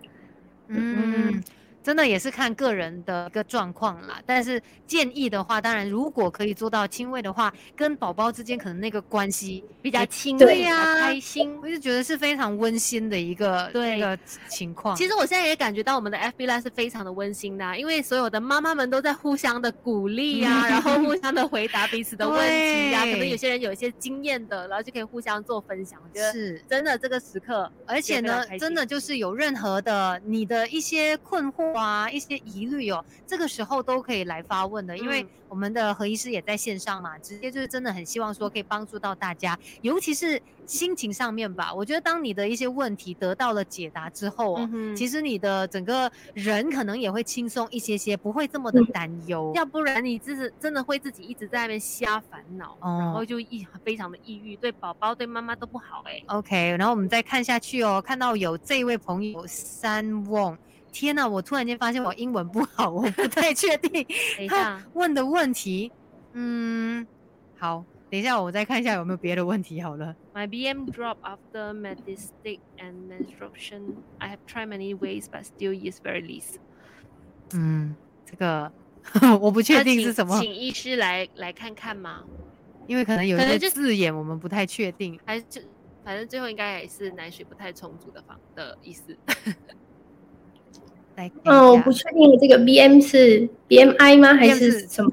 [0.69, 1.43] 嗯。
[1.83, 14.95] 真的也是看个人的一个状况啦，但是建议的话，当然如果可以做到亲喂的话，跟宝宝之间可能那个关系比较亲对呀，开心，我就觉得是非常温馨的一个对个情况。
[14.95, 25.99] 其实我现在也感觉到我们的 FB Live 是非常的温馨的，因为所有的妈妈们都在互相的鼓励呀，然后互相的回答彼此的问题呀，可能有些人有一些经验的，然后就可以互相做分享。
[26.03, 31.70] 我觉得是真的这个时刻，而且呢，真的就是有任何的你的一些困惑。
[31.73, 41.73] 哇，一些疑虑哦，这个时候都可以来发问的，因为我们的何医师也在线上嘛，直接就是真的很希望说可以帮助到大家，尤其是心情上面吧。
[41.75, 44.61] 我觉得当你的一些问题得到了解答之后，
[44.97, 49.53] 其实你的整个人可能也会轻松一些些，不会这么的担忧。
[49.55, 56.23] 要不然你自己真的会自己一直在那边瞎烦恼，然后就一非常的抑郁，对宝宝对妈妈都不好哎。
[56.27, 60.57] OK，然后我们再看下去哦，看到有这位朋友三旺。
[60.93, 61.29] 天呐！
[61.29, 64.07] 我突然间发现我英文不好，我不太确定
[64.49, 65.91] 他问的问题。
[66.33, 67.07] 嗯，
[67.59, 69.81] 好，等一下我再看一下有没有别的问题。
[69.81, 73.95] 好了，My BM drop after medicine and menstruation.
[74.19, 76.57] I have tried many ways, but still is very least.
[77.53, 78.71] 嗯，这个
[79.41, 82.25] 我不确定是什么，请医师来来看看嘛。
[82.87, 85.61] 因为可能有一些字眼我们不太确定，还是就
[86.05, 89.17] 反正最后应该也是奶水不太充足的方的意思。
[91.45, 94.33] 嗯，我不确定这个 B M 是 B M I 吗？
[94.35, 95.11] 还是什么？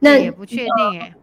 [0.00, 1.14] 那也不确定哎。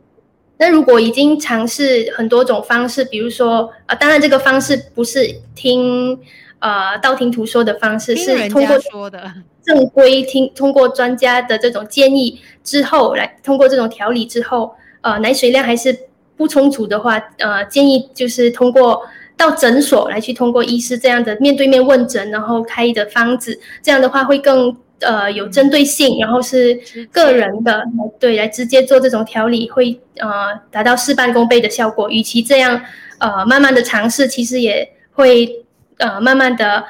[0.57, 6.17] 那如果已经尝试很多种方式，比如说啊，当然这个方式不是听
[6.59, 15.97] 呃道听途说的方式，是通过说的正规听通过专家的这种建议之后，来通过这种调理之后，呃，奶水量还是
[16.37, 19.01] 不充足的话，呃，建议就是通过。
[19.39, 26.77] 到诊所来去通过医师这样的面对面问诊，然后开的方子，这样的话会更呃有针对性，然后是
[27.09, 27.81] 个人的
[28.19, 32.09] 对来直接做这种调理，会呃达到事半功倍的效果。
[32.09, 32.81] 与其这样
[33.19, 35.49] 呃慢慢的尝试，其实也会
[35.99, 36.83] 呃慢慢的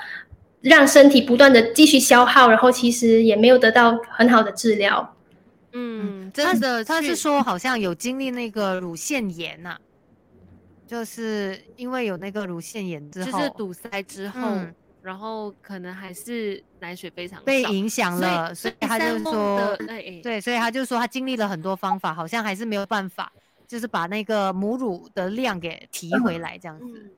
[0.62, 5.16] 让身体不断的继续消耗，然后其实也没有得到很好的治疗。
[5.74, 9.78] 嗯，他真的他是说好像有经历那个乳腺炎呐、
[10.90, 19.78] 就是因为有那个乳腺炎之后，就是堵塞之后，嗯然后可能还是奶水非常少被影响所以了，所以他就是说
[20.22, 23.32] 对，所以他就说他经历了很多方法，好像还是没有办法，
[23.66, 26.86] 就是把那个母乳的量给提回来这样子。
[26.86, 27.12] 嗯，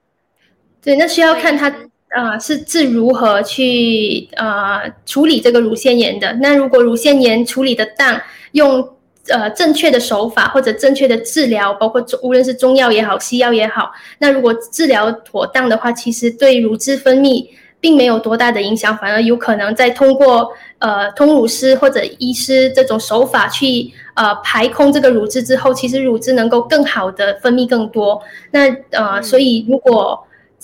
[0.79, 1.69] 对，那需要看他
[2.09, 6.33] 啊呃是是如何去呃处理这个乳腺炎的。
[6.33, 8.95] 那如果乳腺炎处理的当，用
[9.27, 17.45] 呃正确的手法或者正确的治疗，包括中无论是中药也好，西药也好，那如果治疗妥当的话，其实对乳汁分泌
[17.79, 28.21] 并没有多大的影响，反而有可能在通过呃通乳师或者医师这种手法去呃排空这个乳汁之后，其实乳汁能够更好的分泌更多。
[28.51, 30.19] 那呃，嗯所以如果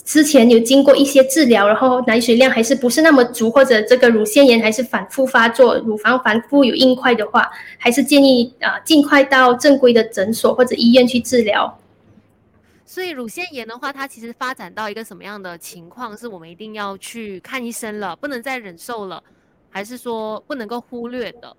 [0.08, 11.78] 之前有经过一些治疗，然后奶水量还是不是那么足，或者这个乳腺炎还是反复发作，乳房反复有硬块的话，还是建议啊、呃尽快到正规的诊所或者医院去治疗。
[12.86, 19.22] 所以乳腺炎的话，它其实发展到一个什么样的情况，是我们一定要去看医生了，不能再忍受了，
[19.68, 21.54] 还是说不能够忽略的？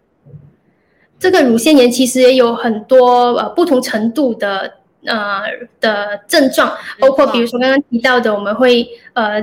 [1.20, 5.44] 这个乳腺炎其实也有很多呃不同程度的呃
[5.80, 9.40] 的症状，包括比如说刚刚提到的，我们会呃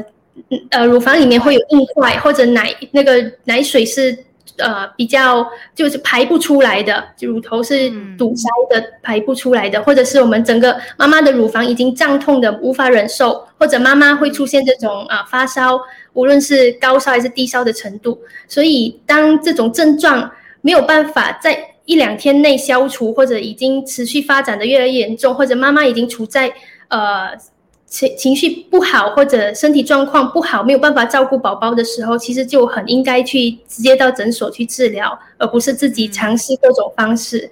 [0.51, 4.17] 嗯呃乳房里面会有硬块，或者奶那个奶水是
[4.59, 8.17] 呃比较就是排不出来的，就乳头是嗯。
[8.17, 15.79] 堵塞的排不出来的，或者是我们整个妈妈的乳房已经胀痛的无法忍受，或者妈妈会出现这种啊、呃发烧，
[16.15, 20.31] 无论是高烧还是低烧的程度，所以当这种症状
[20.63, 26.53] 没有办法在一两天内消除，或者已经持续发展的越来越严重，或者妈妈已经处在
[26.89, 27.31] 呃
[27.87, 37.51] 情情绪不好或者身体状况不好，没有办法照顾宝宝的时候，其实就很应该去直接到诊所去治疗，而不是自己尝试各种方式。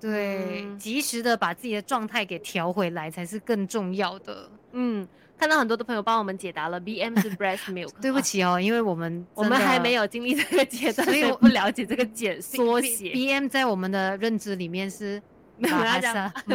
[0.00, 4.48] 对，嗯及时的把自己的状态给调回来才是更重要的。
[4.72, 5.06] 嗯，
[5.40, 13.10] 看到很多的朋友帮我们解答了，BM 是 breast milk， 对不啊，起哦，因为我们我们还没有有经历这个阶段，所以我不了解 这个简缩写。
[13.12, 15.20] B M 在我们的认知里面是
[15.56, 16.54] 没有要讲 你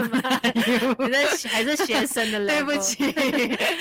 [1.11, 3.03] 在还是学生的 level，对不起。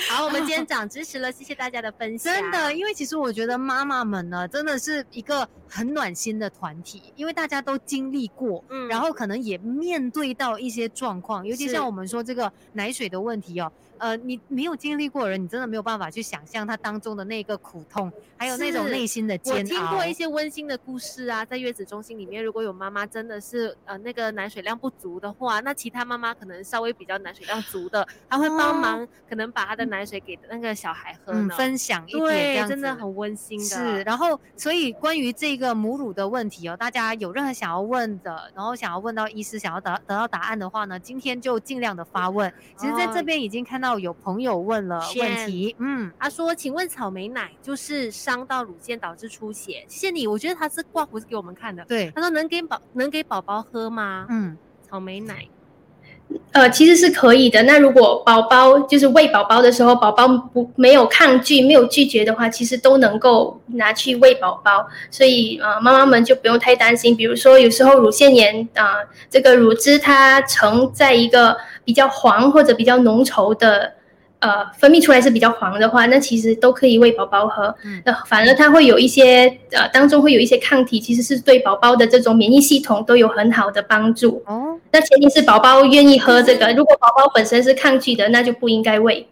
[0.09, 2.33] 好，我们今天长知识了，谢谢大家的分享。
[2.33, 8.87] 真的，因为其实我觉得妈妈们呢，真的是一个很暖心的团体，因为大家都经历过，嗯。
[8.87, 19.63] 然后可能也面对到一些状况，尤其像我们说这个奶水的问题哦，呃，你没有经历过的人，你真的没有办法去想象他当中的那个苦痛，还有那种内心的煎我。
[19.63, 31.49] 听过一些温馨的故事啊，在月子中心里面，如果有妈妈真的是呃那个奶水量不足的话，那其他妈妈可能稍微比较奶水量足的，她会帮忙，可能把她的奶水给那个小孩喝嗯。
[31.55, 33.65] 分享一点这对，样子真的很温馨的。
[33.65, 42.51] 是，然后所以关于这个母乳的问题哦，大家有任何想要问的，然后想要问到医师，想要得得到答案的话呢，今天就尽量的发问。
[42.75, 49.85] 其实在这哦边已经看到有朋友问了问题，嗯，他说：“请问草莓奶就是伤到乳腺导致出血？
[49.87, 51.85] 谢谢你，我觉得他是挂胡子给我们看的。
[51.85, 54.25] 对，他说能给宝能给宝宝喝吗？
[54.29, 55.47] 嗯，草莓奶
[56.51, 57.61] 呃，其实是可以的。
[57.63, 64.87] 那如果宝宝就是喂宝宝的时候，宝宝不没有抗拒、没有拒绝的话，其实都能够拿去喂宝宝。
[65.11, 67.15] 所以啊，妈妈们就不用太担心。
[67.15, 73.93] 比如说，有时候乳腺炎啊、这个乳汁它呈在一个比较黄或者比较浓稠的。
[74.39, 77.73] 呃，分泌出来是比较黄的话，那其实都可以喂宝宝喝。
[77.83, 84.43] 嗯呃，反而它会有一些呃，当中会有一些抗体，其实是对宝宝的这种免疫系统都有很好的帮助。
[84.45, 89.27] 哦，那前提是宝宝愿意喝这个，如果宝宝本身是抗拒的，那就不应该喂。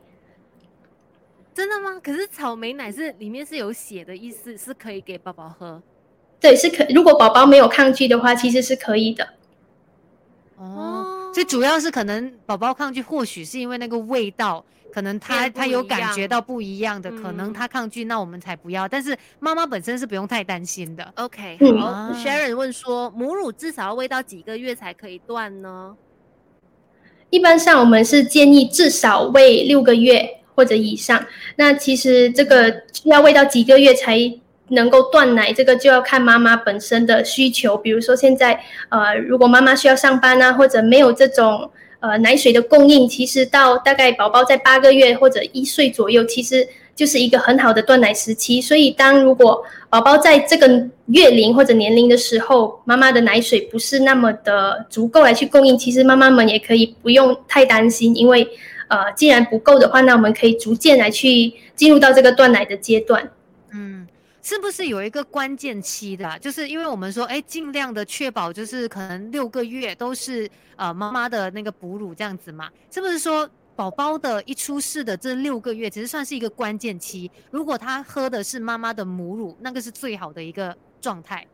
[1.53, 1.99] 真的吗？
[2.03, 5.79] 可是草莓奶是里面是有血的意思，是可以给宝宝喝。
[6.39, 6.83] 对，是可。
[6.89, 9.27] 如果宝宝没有抗拒的话，其实是可以的。
[10.57, 18.87] 哦，所以主要是可能宝宝抗拒，或许是因为那个味道，可能他他有感觉到不一样的，可能嗯他抗拒，那我们才不要。
[18.87, 21.11] 但是妈妈本身是不用太担心的。
[21.15, 25.95] OK，嗯好、啊 Sharon 问说，母乳至少要喂到几个月才可以断呢？
[27.31, 31.25] 一般上我们是建议至少喂六个月或者以上。
[31.55, 34.19] 那其实这个要喂到几个月才
[34.67, 37.75] 能够断奶，这个就要看妈妈本身的需求。
[37.75, 41.71] 比如说现在呃，如果妈妈需要上班啊，或者没有这种
[42.03, 48.61] 呃奶水的供应，其实到大概宝宝在八个月或者一岁左右，其实就是一个很好的断奶时期。
[48.61, 50.67] 所以当如果宝宝在这个
[51.05, 58.45] 月龄或者年龄的时候，妈妈的奶水不是那么的足够来去供应，其实妈妈们也可以不用太担心，因为
[58.89, 63.31] 呃，既然不够的话，那我们可以逐渐来去进入到这个断奶的阶段。
[63.73, 64.05] 嗯，
[64.43, 66.37] 是不是有一个关键期的？
[66.39, 72.69] 就是因为我们说，哎，尽量的确保就是可能六个月都是呃妈妈的那个哺乳这样子嘛？
[72.91, 77.31] 是不是说宝宝的一出世的这六个月，其实算是一个关键期？
[77.51, 81.47] 如果他喝的是妈妈的母乳，那个是最好的一个状态。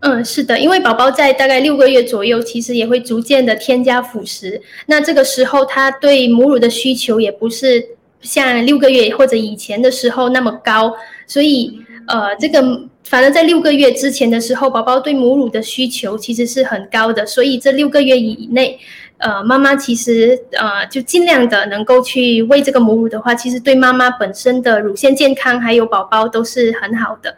[0.00, 4.62] 嗯，是的，因为宝宝在大概六个月左右，其实也会逐渐的添加辅食。
[4.86, 7.84] 那这个时候，他对母乳的需求也不是
[8.20, 10.96] 像六个月或者以前的时候那么高。
[11.26, 12.60] 所以，呃，这个
[13.04, 17.24] 反正在六个月之前的时候，宝宝对母乳的需求其实是很高的。
[17.26, 18.78] 所以这六个月以内，
[19.18, 27.34] 呃，妈妈其实呃就尽量的能够去喂这个母乳的话，其实对妈妈本身的乳腺健康还有宝宝都是很好的。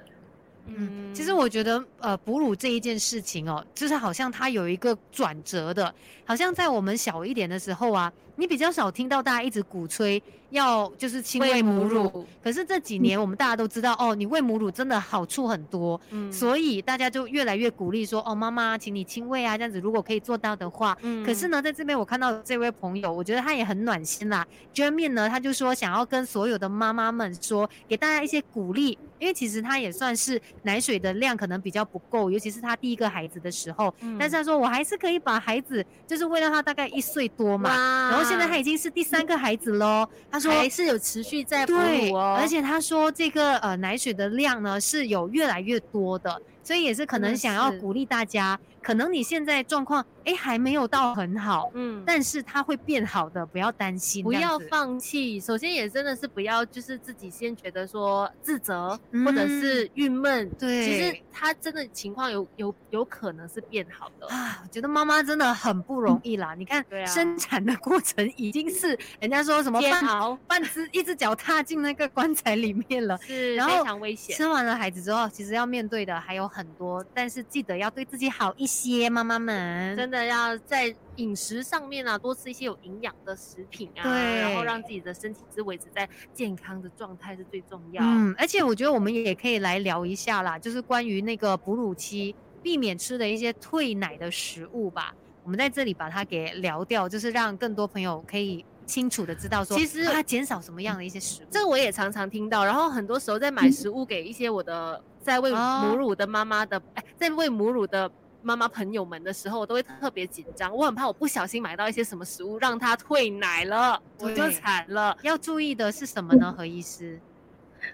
[0.76, 5.94] 嗯，其实我觉得，呃，哺乳这一件事情哦，就是好像它有一个转折的，
[6.24, 24.46] 好像在我们小一点的时候啊，你比较少听到大家一直鼓吹要就是亲喂母乳，可是这几年我们大家都知道哦，你喂母乳真的好处很多，嗯，所以大家就越来越鼓励说，哦，妈妈，请你亲喂啊，这样子如果可以做到的话，嗯，可是呢，在这边我看到这位朋友，我觉得他也很暖心啦。
[24.72, 28.98] J e r m 呢，他就说想要跟所有的妈妈们说，给大家一些鼓励。
[29.20, 33.94] 因为其实他也算是奶水的量可能比较不够，尤其是他第一个孩子的时候。
[34.00, 34.16] 嗯。
[34.18, 38.10] 但是他说我还是可以把孩子，就是喂到他大概一岁多嘛。
[38.10, 40.08] 然后现在他已经是第三个孩子喽。
[40.30, 42.36] 他说还是有持续在哺乳哦。
[42.40, 48.58] 而且他说这个呃奶水的量呢是有越来越多的，所以也是可能想要鼓励大家。
[48.82, 55.38] 可能你现在状况哎还没有到很好，嗯，但是它会变好的，不要担心，不要放弃。
[55.38, 64.62] 首先也真的是不要就是自己先觉得说自责或者是郁闷，对，其实他真的情况有有有可能是变好的啊。
[64.62, 74.34] 我觉得妈妈真的很不容易啦，你看生产的过程已经是人家说什么半半只一只脚踏进那个棺材里面了，是非常危险。
[74.34, 78.66] 生完了孩子之后，其实要面对的还有很多，但是记得要对自己好一。
[78.80, 88.02] 些妈妈们真的要在饮食上面啊，多吃一些有营养的食品啊，对，然后让自己的身体是维持在健康的状态是最重要。
[88.02, 95.14] 嗯，而且我觉得我们也可以来聊一下啦，就是关于那个哺乳期避免吃的一些退奶的食物吧。
[95.42, 101.46] 我们在这里把它给聊掉，就是让更多朋友可以清楚的知道说，其实它减少什么样的一些食物。
[101.50, 108.10] 这个我也常常听到，然后很多时候在买食物给一些我的在喂母乳的妈妈的，哎，在喂母乳的。
[108.42, 115.14] 妈妈朋友们的时候，我都会特别紧张，我很怕我不小心买到一些什么食物让她退奶了，我就惨了。
[115.20, 116.54] 要注意的是什么呢？
[116.56, 117.20] 何医师？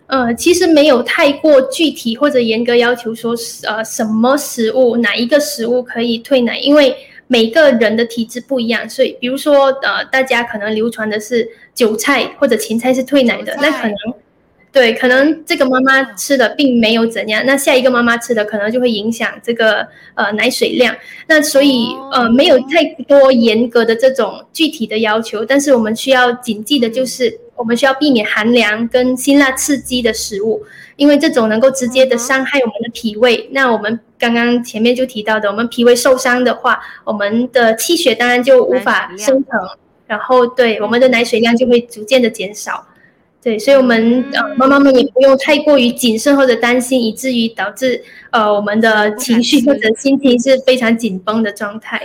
[0.07, 6.97] 呃，其实没有太过具体或者严格要求说，呃，什么食物哪一个食物可以退奶，因为
[7.27, 13.97] 每个人的体质不一样，所以比如说，呃，大家可能流传的是韭菜或者芹菜是退奶的，那可能。
[14.77, 20.95] 对，可能这个妈妈吃的并没有怎样，那下一个妈妈吃的可能就会影响这个呃奶水量。
[21.27, 30.62] 那所以呃没有太多严格的这种具体的要求，但是我们需要谨记的就是，我们需要避免寒凉跟辛辣刺激的食物，
[30.97, 33.49] 因为这种能够直接的伤害我们的脾胃。
[33.53, 39.59] 那我们刚刚前面就提到的，我们脾胃受伤的话，我们的气血当然就无法生成，
[40.07, 42.87] 然后对我们的奶水量就会逐渐的减少。
[43.47, 52.03] 对，所以，我们呃，妈妈们也不用太过于谨慎或者担心，以至于导致呃，我们的情绪或者心情是非常紧绷的状态。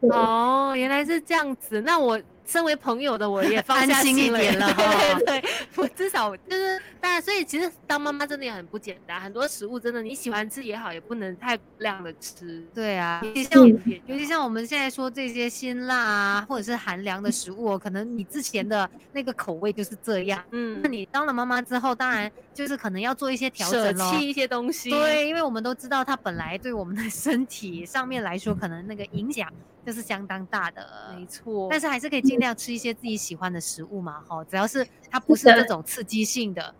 [0.00, 2.20] 哦，原来是这样子，那我。
[2.46, 12.62] 身为朋友的我也放心一点了，对对，我至少就是当然，所以其实当妈妈真的也很不简单，很多食物真的你喜欢吃也好，也不能太量的吃。
[12.74, 20.42] 对啊，尤其像尤其像我们现在说这些辛辣啊，或者是寒凉的食物，可能你之前的那个口味就是这样。
[20.50, 24.90] 嗯，那你当了妈妈之后，当然就是可能要做一些调整喽，舍弃一些东西。
[24.90, 29.48] 对，因为我们都知道它本来对我们的身体上面来说，可能那个影响。
[29.84, 30.86] 就是相当大的，
[31.18, 31.68] 没错。
[31.70, 36.74] 但是还是可以尽量吃一些自己喜欢的食物嘛，哈，只要是它不是这种刺激性的，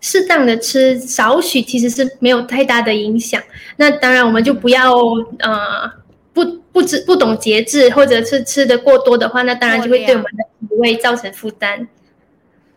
[0.00, 3.42] 适当的吃少许其实是没有太大的影响。
[3.76, 4.92] 那当然我们就不要
[5.40, 5.90] 呃
[6.32, 11.88] 不不知不懂节制，或者是吃的过多的话，那当然就会对我们的脾胃造成负担。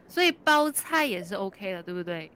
[0.07, 2.31] 所以包菜也是 OK 的，对不对？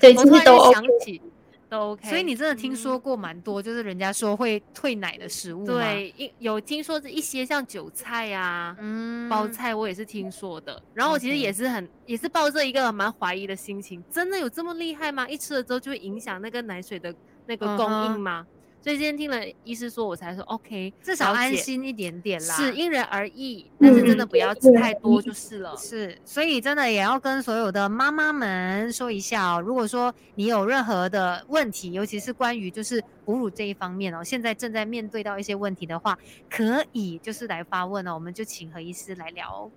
[0.00, 1.20] 对， 其实都 OK。
[1.68, 10.82] 都 OK，所以你真的听说过蛮多，就是人家说会退奶的食物对，有听说一些像韭菜呀、嗯，包菜，我也是听说的。
[10.94, 15.28] 然后我其实也是很，也是抱着一个蛮怀疑的心情，真的有这么厉害吗？
[15.28, 17.14] 一吃了之后就会影响那个奶水的
[17.46, 18.46] 那个供应吗？
[18.80, 22.54] 所以今天听了医师说，我才说 OK，至少安心一点点啦。
[22.54, 25.76] 是因人而异，但是真的不要吃太多就是了。
[25.76, 36.16] 是，所以真的也要跟所有的妈妈们说一下哦，如果说你有任何的问题，尤其是关于就是哺乳这一方面哦，现在正在面对到一些问题的话，
[36.48, 39.70] 可以就是来发问哦，我们就请何医师来聊哦。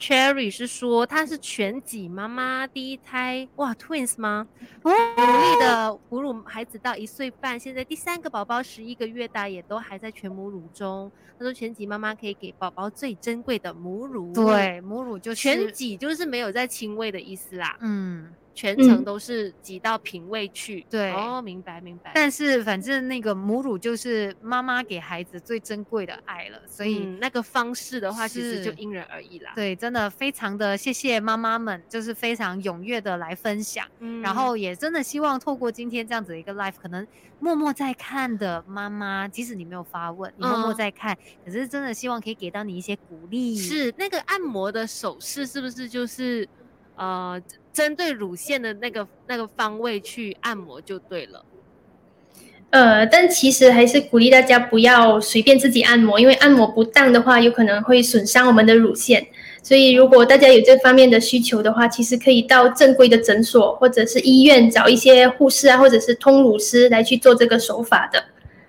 [0.00, 4.48] Cherry 是说她是全己妈妈，第一胎哇 twins 吗？
[4.82, 11.12] 努力的哺乳孩子到一岁半，现在第三个宝宝十一个月大，也都还在全母乳中。
[11.38, 18.32] 她说全己妈妈可以给宝宝最珍贵的母乳，，对，母乳就是全己就是没有在亲喂的意思啦，嗯。
[18.60, 20.84] 全程都是挤到瓶喂去。
[20.90, 22.12] 对哦，明白明白。
[22.14, 29.52] 但是反正那个母乳就是妈妈给孩子最珍贵的爱了，所以、嗯、那个方式的话，其实就因人而异啦。
[29.54, 37.06] 对，真的非常的谢谢妈妈们，就是非常踊跃的来分享，嗯然后也真的希望透过今天这样子的一个 live，可能
[37.38, 43.56] 默默在看的妈妈，即使你没有发问，你默默嗯在看，可是真的希望可以给到你一些鼓励。
[43.56, 46.46] 是那个按摩的手势，是不是就是
[46.96, 47.40] 呃
[47.72, 51.44] 针对乳腺的那个那个方位去按摩就对了？
[52.70, 59.26] 呃，但其实还是鼓励大家不要随便自己按摩，因为按摩不当的话，有可能会损伤我们的乳腺。
[59.60, 68.24] 所以，如果大家有这方面的需求的话，其实可以到正规的诊所或者是医院找一些护士啊，或者是通乳师来去做这个手法的。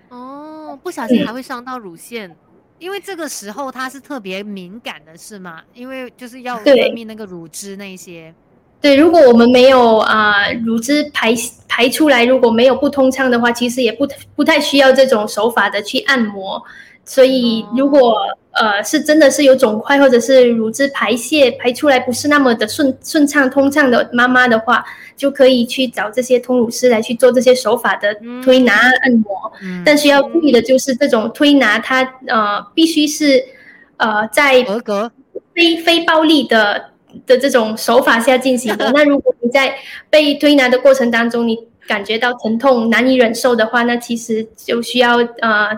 [0.09, 2.35] 哦，不小心还会伤到乳腺。
[2.79, 5.61] 因为这个时候它是特别敏感的，是吗？
[5.75, 8.33] 因为就是要分泌那个乳汁那一些。
[8.81, 11.35] 对，如果我们没有啊、乳汁排
[11.67, 16.61] 排出来，如果没有不通畅的话，其实也不不太需要这种手法的去按摩。
[17.05, 18.17] 所以，如果
[18.51, 24.83] 呃是真的是有肿块，或者是乳汁排泄排出来不是那么的顺顺畅通畅的妈妈的话，
[25.15, 28.73] 就可以去找这些通乳师来去做这些手法的推拿
[29.03, 29.51] 按摩。
[29.61, 33.43] 嗯，但需要注意的就是，这种推拿它呃必须是
[33.97, 35.11] 呃在合格。
[35.53, 36.90] 非非暴力的
[37.25, 38.91] 的这种手法下进行的。
[38.95, 39.75] 那如果你在
[40.09, 41.57] 被推拿的过程当中，你
[41.87, 45.69] 感觉到疼痛难以忍受的话，那其实就需要呃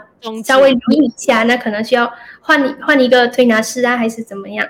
[0.44, 2.12] 稍微留意一下，那可能需要
[2.42, 4.68] 换换一个推拿师啊，还是怎么样？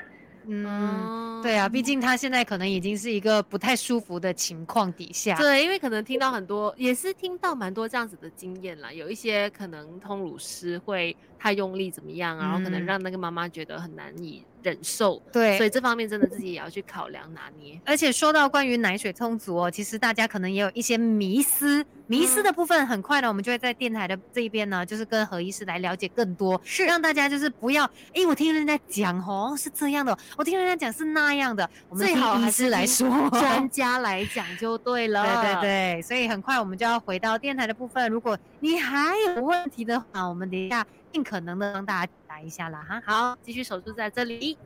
[0.48, 5.36] 嗯，嗯对啊，毕竟他现在可能已经是一个不太舒服的情况底下。
[5.36, 8.92] 对，因为可能听到很多，也是听到蛮多这样子的经验啦。
[8.92, 15.22] 有一些可能通乳师会太用力怎么样啊，然后可能嗯让那个妈妈觉得很难以忍受。
[15.32, 17.80] 对所以这方面真的自己也要去考量拿捏。
[17.86, 35.24] 而且说到关于奶水充足哦，其实大家可能也有一些迷思，迷思的部分很快呢，我们就会在电台的这一边呢，就是跟何医师来了解更多，是让大家就是不要，诶，我听人家讲哦是这样的，我听人家讲是那样的，我们最好还是来说，专 家来讲就对了。
[35.24, 38.10] 对对对，所以很快我们就要回到电台的部分。
[38.12, 43.02] 如果你还有问题的话，我们等一下尽可能的帮大家解答一下了哈。
[43.06, 44.58] 好，继续守住在这里。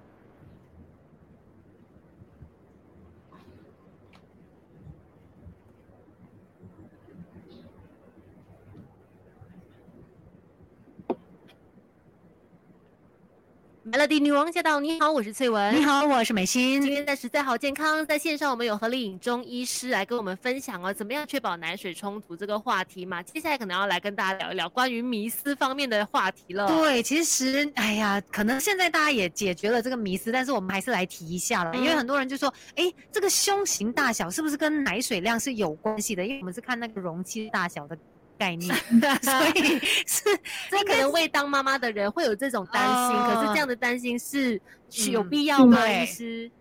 [13.89, 14.81] Melody 女王驾到！
[14.81, 15.73] 你好，我是翠文。
[15.73, 16.81] 你好，我是美心。
[16.81, 23.23] 今天在实在好健康，在线上我们有何丽颖中医师来跟我们分享哦，怎么样确保奶水充足这个话题嘛。
[23.23, 26.67] 接下来可能要来跟大家聊一聊关于迷思方面的话题了。
[26.67, 36.25] 对，其实哎呀，可能现在大家也解决了这个迷思，但是我们还是来提一下了，因为嗯很多人就说，哎，这个胸型大小是不是跟奶水量是有关系的？
[36.25, 37.97] 因为我们是看那个容器大小的
[38.37, 38.73] 概念，
[39.21, 40.23] 所以是
[40.69, 45.77] 这可能为当妈妈的人会有这种担心，可是这样的担心是是有嗯必要吗？
[45.81, 46.51] 对医师？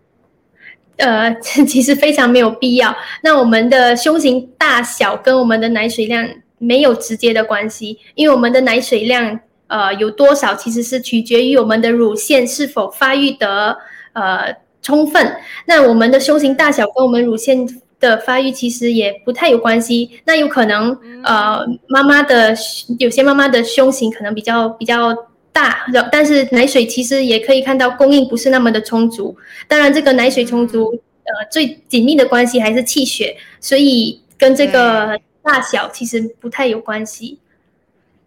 [0.97, 2.95] 呃， 其实非常没有必要。
[3.21, 13.77] 那我们的胸型大小跟我们的奶水量没有直接的关系，因为我们的奶水量呃有多少，其实是取决于我们的乳腺是否发育得
[14.13, 15.37] 呃充分。
[15.65, 17.67] 那我们的胸型大小跟我们乳腺
[17.99, 20.19] 的发育其实也不太有关系。
[20.25, 22.55] 那有可能呃妈妈的
[22.99, 25.15] 有些妈妈的胸型可能比较比较。
[25.53, 29.35] 大，但是奶水其实也可以看到供应不是那么的充足。
[29.67, 30.91] 当然，这个奶水充足，
[31.23, 37.39] 呃，最紧密的关系还是气血，所以跟这个大小其实不太有关系。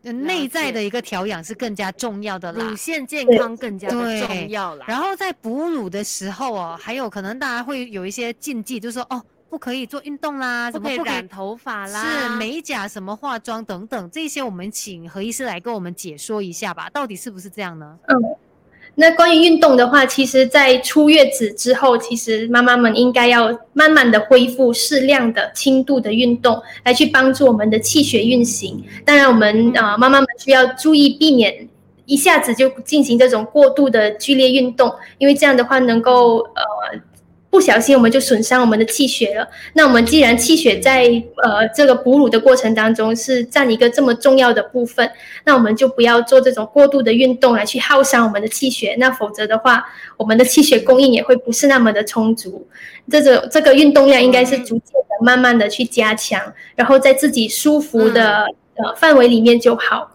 [0.03, 2.75] 内在的一个调养是更加重要的啦乳。
[2.75, 4.85] 腺健康更加的重要啦。
[4.89, 17.99] 然后在哺乳的时候哦，还有可能大家会有一些禁忌，就是说哦，不可以做运动啦，不可以什么不可以染头发啦，是美甲、什么化妆等等，这些我们请何医师来跟我们解说一下吧，到底是不是这样呢？
[18.07, 18.17] 嗯
[18.97, 28.85] 那关于运动的话，其实，在出月子之后，其实妈妈们应该要慢慢的恢复适量的轻度的运动，来去帮助我们的气血运行。
[29.05, 31.69] 当然，我们呃妈妈们需要注意避免
[32.05, 37.01] 一下子就进行这种过度的剧烈运动，因为这样的话能够呃。
[37.51, 39.47] 不小心我们就损伤我们的气血了。
[39.73, 41.07] 那我们既然气血在
[41.43, 45.11] 呃这个哺乳的过程当中是占一个这么重要的部分，
[45.45, 48.95] 那我们就不要做这种过度的运动来去耗伤我们的气血。
[49.01, 49.85] 那否则的话，
[50.17, 52.65] 我们的气血供应也会不是那么的充足。
[53.11, 56.41] 这个这个运动量应该是逐渐的、慢慢的去加强，
[56.77, 58.47] 然后在自己舒服的
[58.77, 60.13] 呃范围里面就好。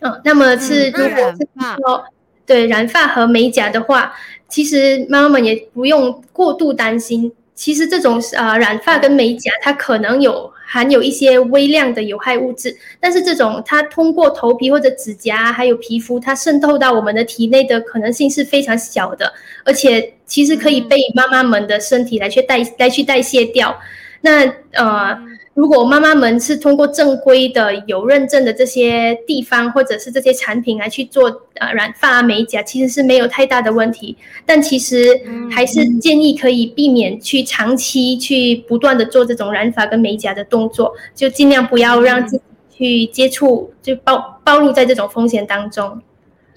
[0.00, 1.48] 嗯，那么是如果是
[1.78, 2.04] 说
[2.46, 4.14] 对染发和美甲的话。
[4.50, 7.32] 其实妈妈们也不用过度担心。
[7.54, 19.32] 其实这种呃染发跟美甲，它可能有含有一些微量的有害物质，但是这种它通过头皮或者指甲还有皮肤，它渗透到我们的体内的可能性是非常小的，
[19.64, 23.78] 而且其实可以被妈妈们的身体来去代来去代谢掉。
[24.20, 25.29] 那呃。
[25.54, 34.16] 如果妈妈们是通过正规的、有认证的这些地方，或者是这些产品来去做呃染发啊美甲，其实是没有太大的问题。
[34.46, 35.20] 但其实
[35.50, 46.00] 还是建议可以避免去长期去不断的做这种染发跟美甲的动作，就尽量不要让自己去接触，就暴暴露在这种风险当中。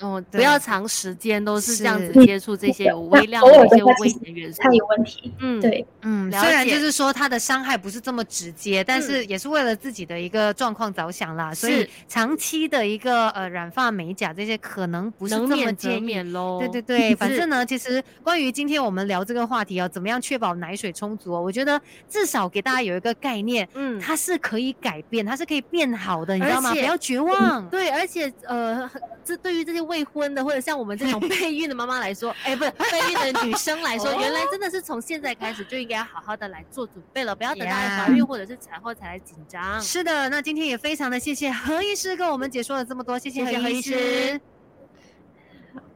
[0.04, 5.34] 哦，不要长时间都是这样子接触这些有微量的一些危险元素，它有问题。
[5.40, 11.54] 嗯，对，嗯，虽然就是说它的伤害不是这么直接，但是也是为了自己的一个状况着想啦。
[11.54, 16.60] 所以长期的一个呃染发美甲这些可能不是这么建议喽。
[16.60, 21.32] 对对 对，反正呢，其实关于今天我们聊这个话题哦，怎么样确保奶水充足？
[21.32, 26.72] 我觉得至少给大家有一个概念，嗯，它是可以改变，它是可以变好的，你知道吗？
[26.74, 27.68] 不要绝望。
[27.70, 28.90] 对，而且呃，
[29.24, 39.80] 这对于这些未婚的或者像我们这种 备孕的妈妈来说，哎，不是备孕的女生来说，原来真的是从现在开始就应该要好好的来做准备了，不要等到怀孕或者是产后才来紧张。
[39.80, 44.42] 是的，那今天也非常的谢谢何医师跟我们解说了这么多，谢谢何医师。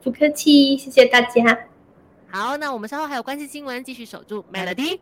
[0.03, 1.67] 不客气，谢谢大家。
[2.29, 4.99] 好，那我们稍后还有关系新闻，继续守住 Melody。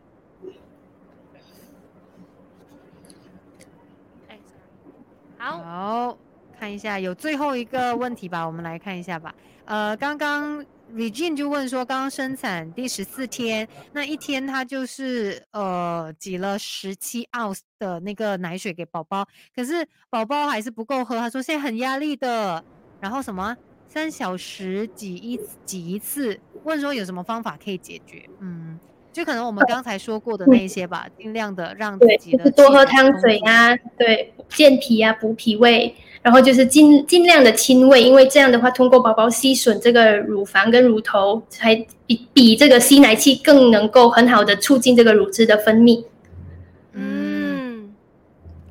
[5.38, 6.18] 好。
[6.58, 9.34] 看一下，有最后一个问题吧，我们来看一下吧。
[9.64, 22.64] 呃，刚刚 Regine 就问说，刚刚生产第十四天，那一天他就是呃挤了十七盎司的那个奶水给宝宝，可是宝宝还是不够喝，他说现在很压力的。
[22.98, 23.54] 然后什么
[23.86, 28.24] 三小时挤一挤一次，问说有什么方法可以解决？
[28.40, 28.80] 嗯，
[29.12, 35.94] 就可能我们刚才说过的那一些吧，尽量的让自己的多喝汤水啊，对，健脾啊，补脾胃。
[36.26, 41.72] 然后就是尽尽量的亲喂，因为这样的话，通过宝宝吸吮这个乳房跟乳头，才
[42.04, 46.04] 比比这个吸奶器更能够很好的促进这个乳汁的分泌。
[46.94, 47.94] 嗯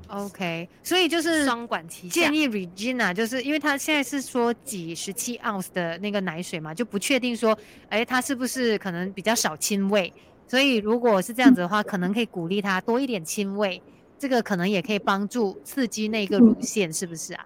[0.08, 2.24] ，OK，所以就是双管齐下。
[2.24, 10.12] 建议 Regina，就是因为他现在是说几十七盎司的那个奶水嘛，就不确定说，哎，他是不是可能比较少亲喂？
[10.46, 13.82] 所以如果是这样子的话，可能可以鼓励他多一点亲喂。
[14.26, 17.46] 这个可能也可以帮助刺激那个乳腺，是不是啊？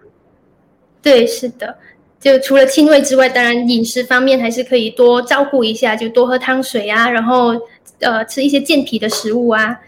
[1.02, 1.76] 对，是的。
[2.18, 7.54] 就除了亲喂之外，当然饮食方面还是可以多照顾一下，就多喝汤水啊，然后
[7.98, 9.78] 呃吃一些健脾的食物啊，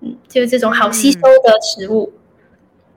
[0.00, 2.10] 嗯，就这种好吸收的食物。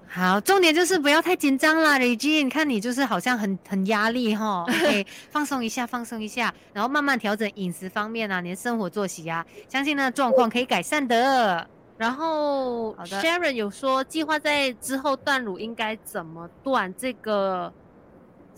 [0.07, 11.67] 好，重点就是不要太紧张啦 e g i n 看你就是好像很很压力哈， OK，放松一下，放松一下，然后慢慢调整饮食方面啊，你的生活作息啊，相信呢状况可以改善的。
[12.01, 16.91] 然后，Sharon 有说计划在之后断乳应该怎么断？
[16.97, 17.71] 这个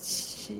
[0.01, 0.53] 是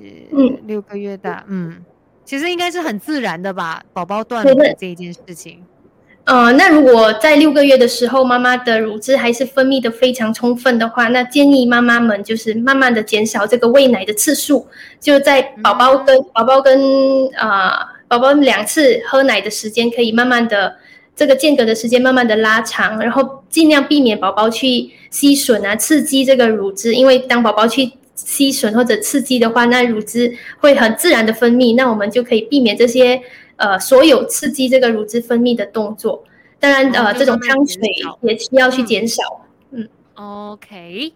[0.66, 1.82] 六个月大，嗯，
[2.26, 5.64] 其实应该是很自然的吧，宝宝断乳这一件事情。
[6.24, 14.66] 呃，那如果在六个月的时候，妈妈的乳汁还是分泌的非常充分的话，那建议妈妈们就是慢慢的减少这个喂奶的次数，
[15.00, 16.78] 就在宝宝跟宝宝跟
[17.38, 17.70] 呃
[18.06, 20.76] 宝宝两次喝奶的时间，可以慢慢的。
[21.16, 33.20] 这个间隔的时间慢慢的拉长，然后尽量避免宝宝去吸吮啊，刺激这个乳汁，因为当宝宝去吸吮或者刺激的话，那乳汁会很自然的分泌，那我们就可以避免这些
[33.56, 36.24] 呃所有刺激这个乳汁分泌的动作。
[36.58, 37.80] 当然，呃，这种汤水
[38.22, 39.22] 也需要去减少。
[39.70, 41.12] 嗯，OK。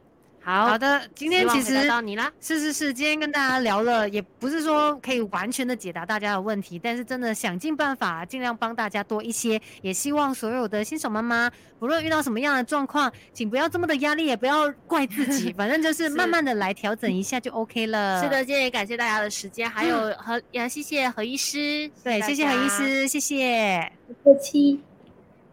[0.48, 2.32] 好好的，今天其实到你啦。
[2.40, 9.60] 是是是，今天跟大家聊了，也不是说可以完全的解答大家的问题，但是真的想尽办法，尽量帮大家多一些。
[9.82, 18.20] 也希望所有的新手妈妈，不论遇到什么样的状况，请不要这么的压力，也不要怪自己， 反正就是是慢慢的来调整一下就 OK 了。
[18.24, 21.90] 是的，，今天也感谢大家的时间，还有何也谢谢何医师。
[22.02, 22.68] 对，谢谢何医。
[22.70, 23.92] 师，谢谢。
[24.06, 24.80] 不客气。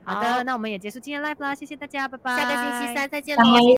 [0.06, 2.38] 好的，那我们也结束今天 live 啦，谢谢大家，拜拜。
[2.38, 3.66] 下个星期三再见拜喽。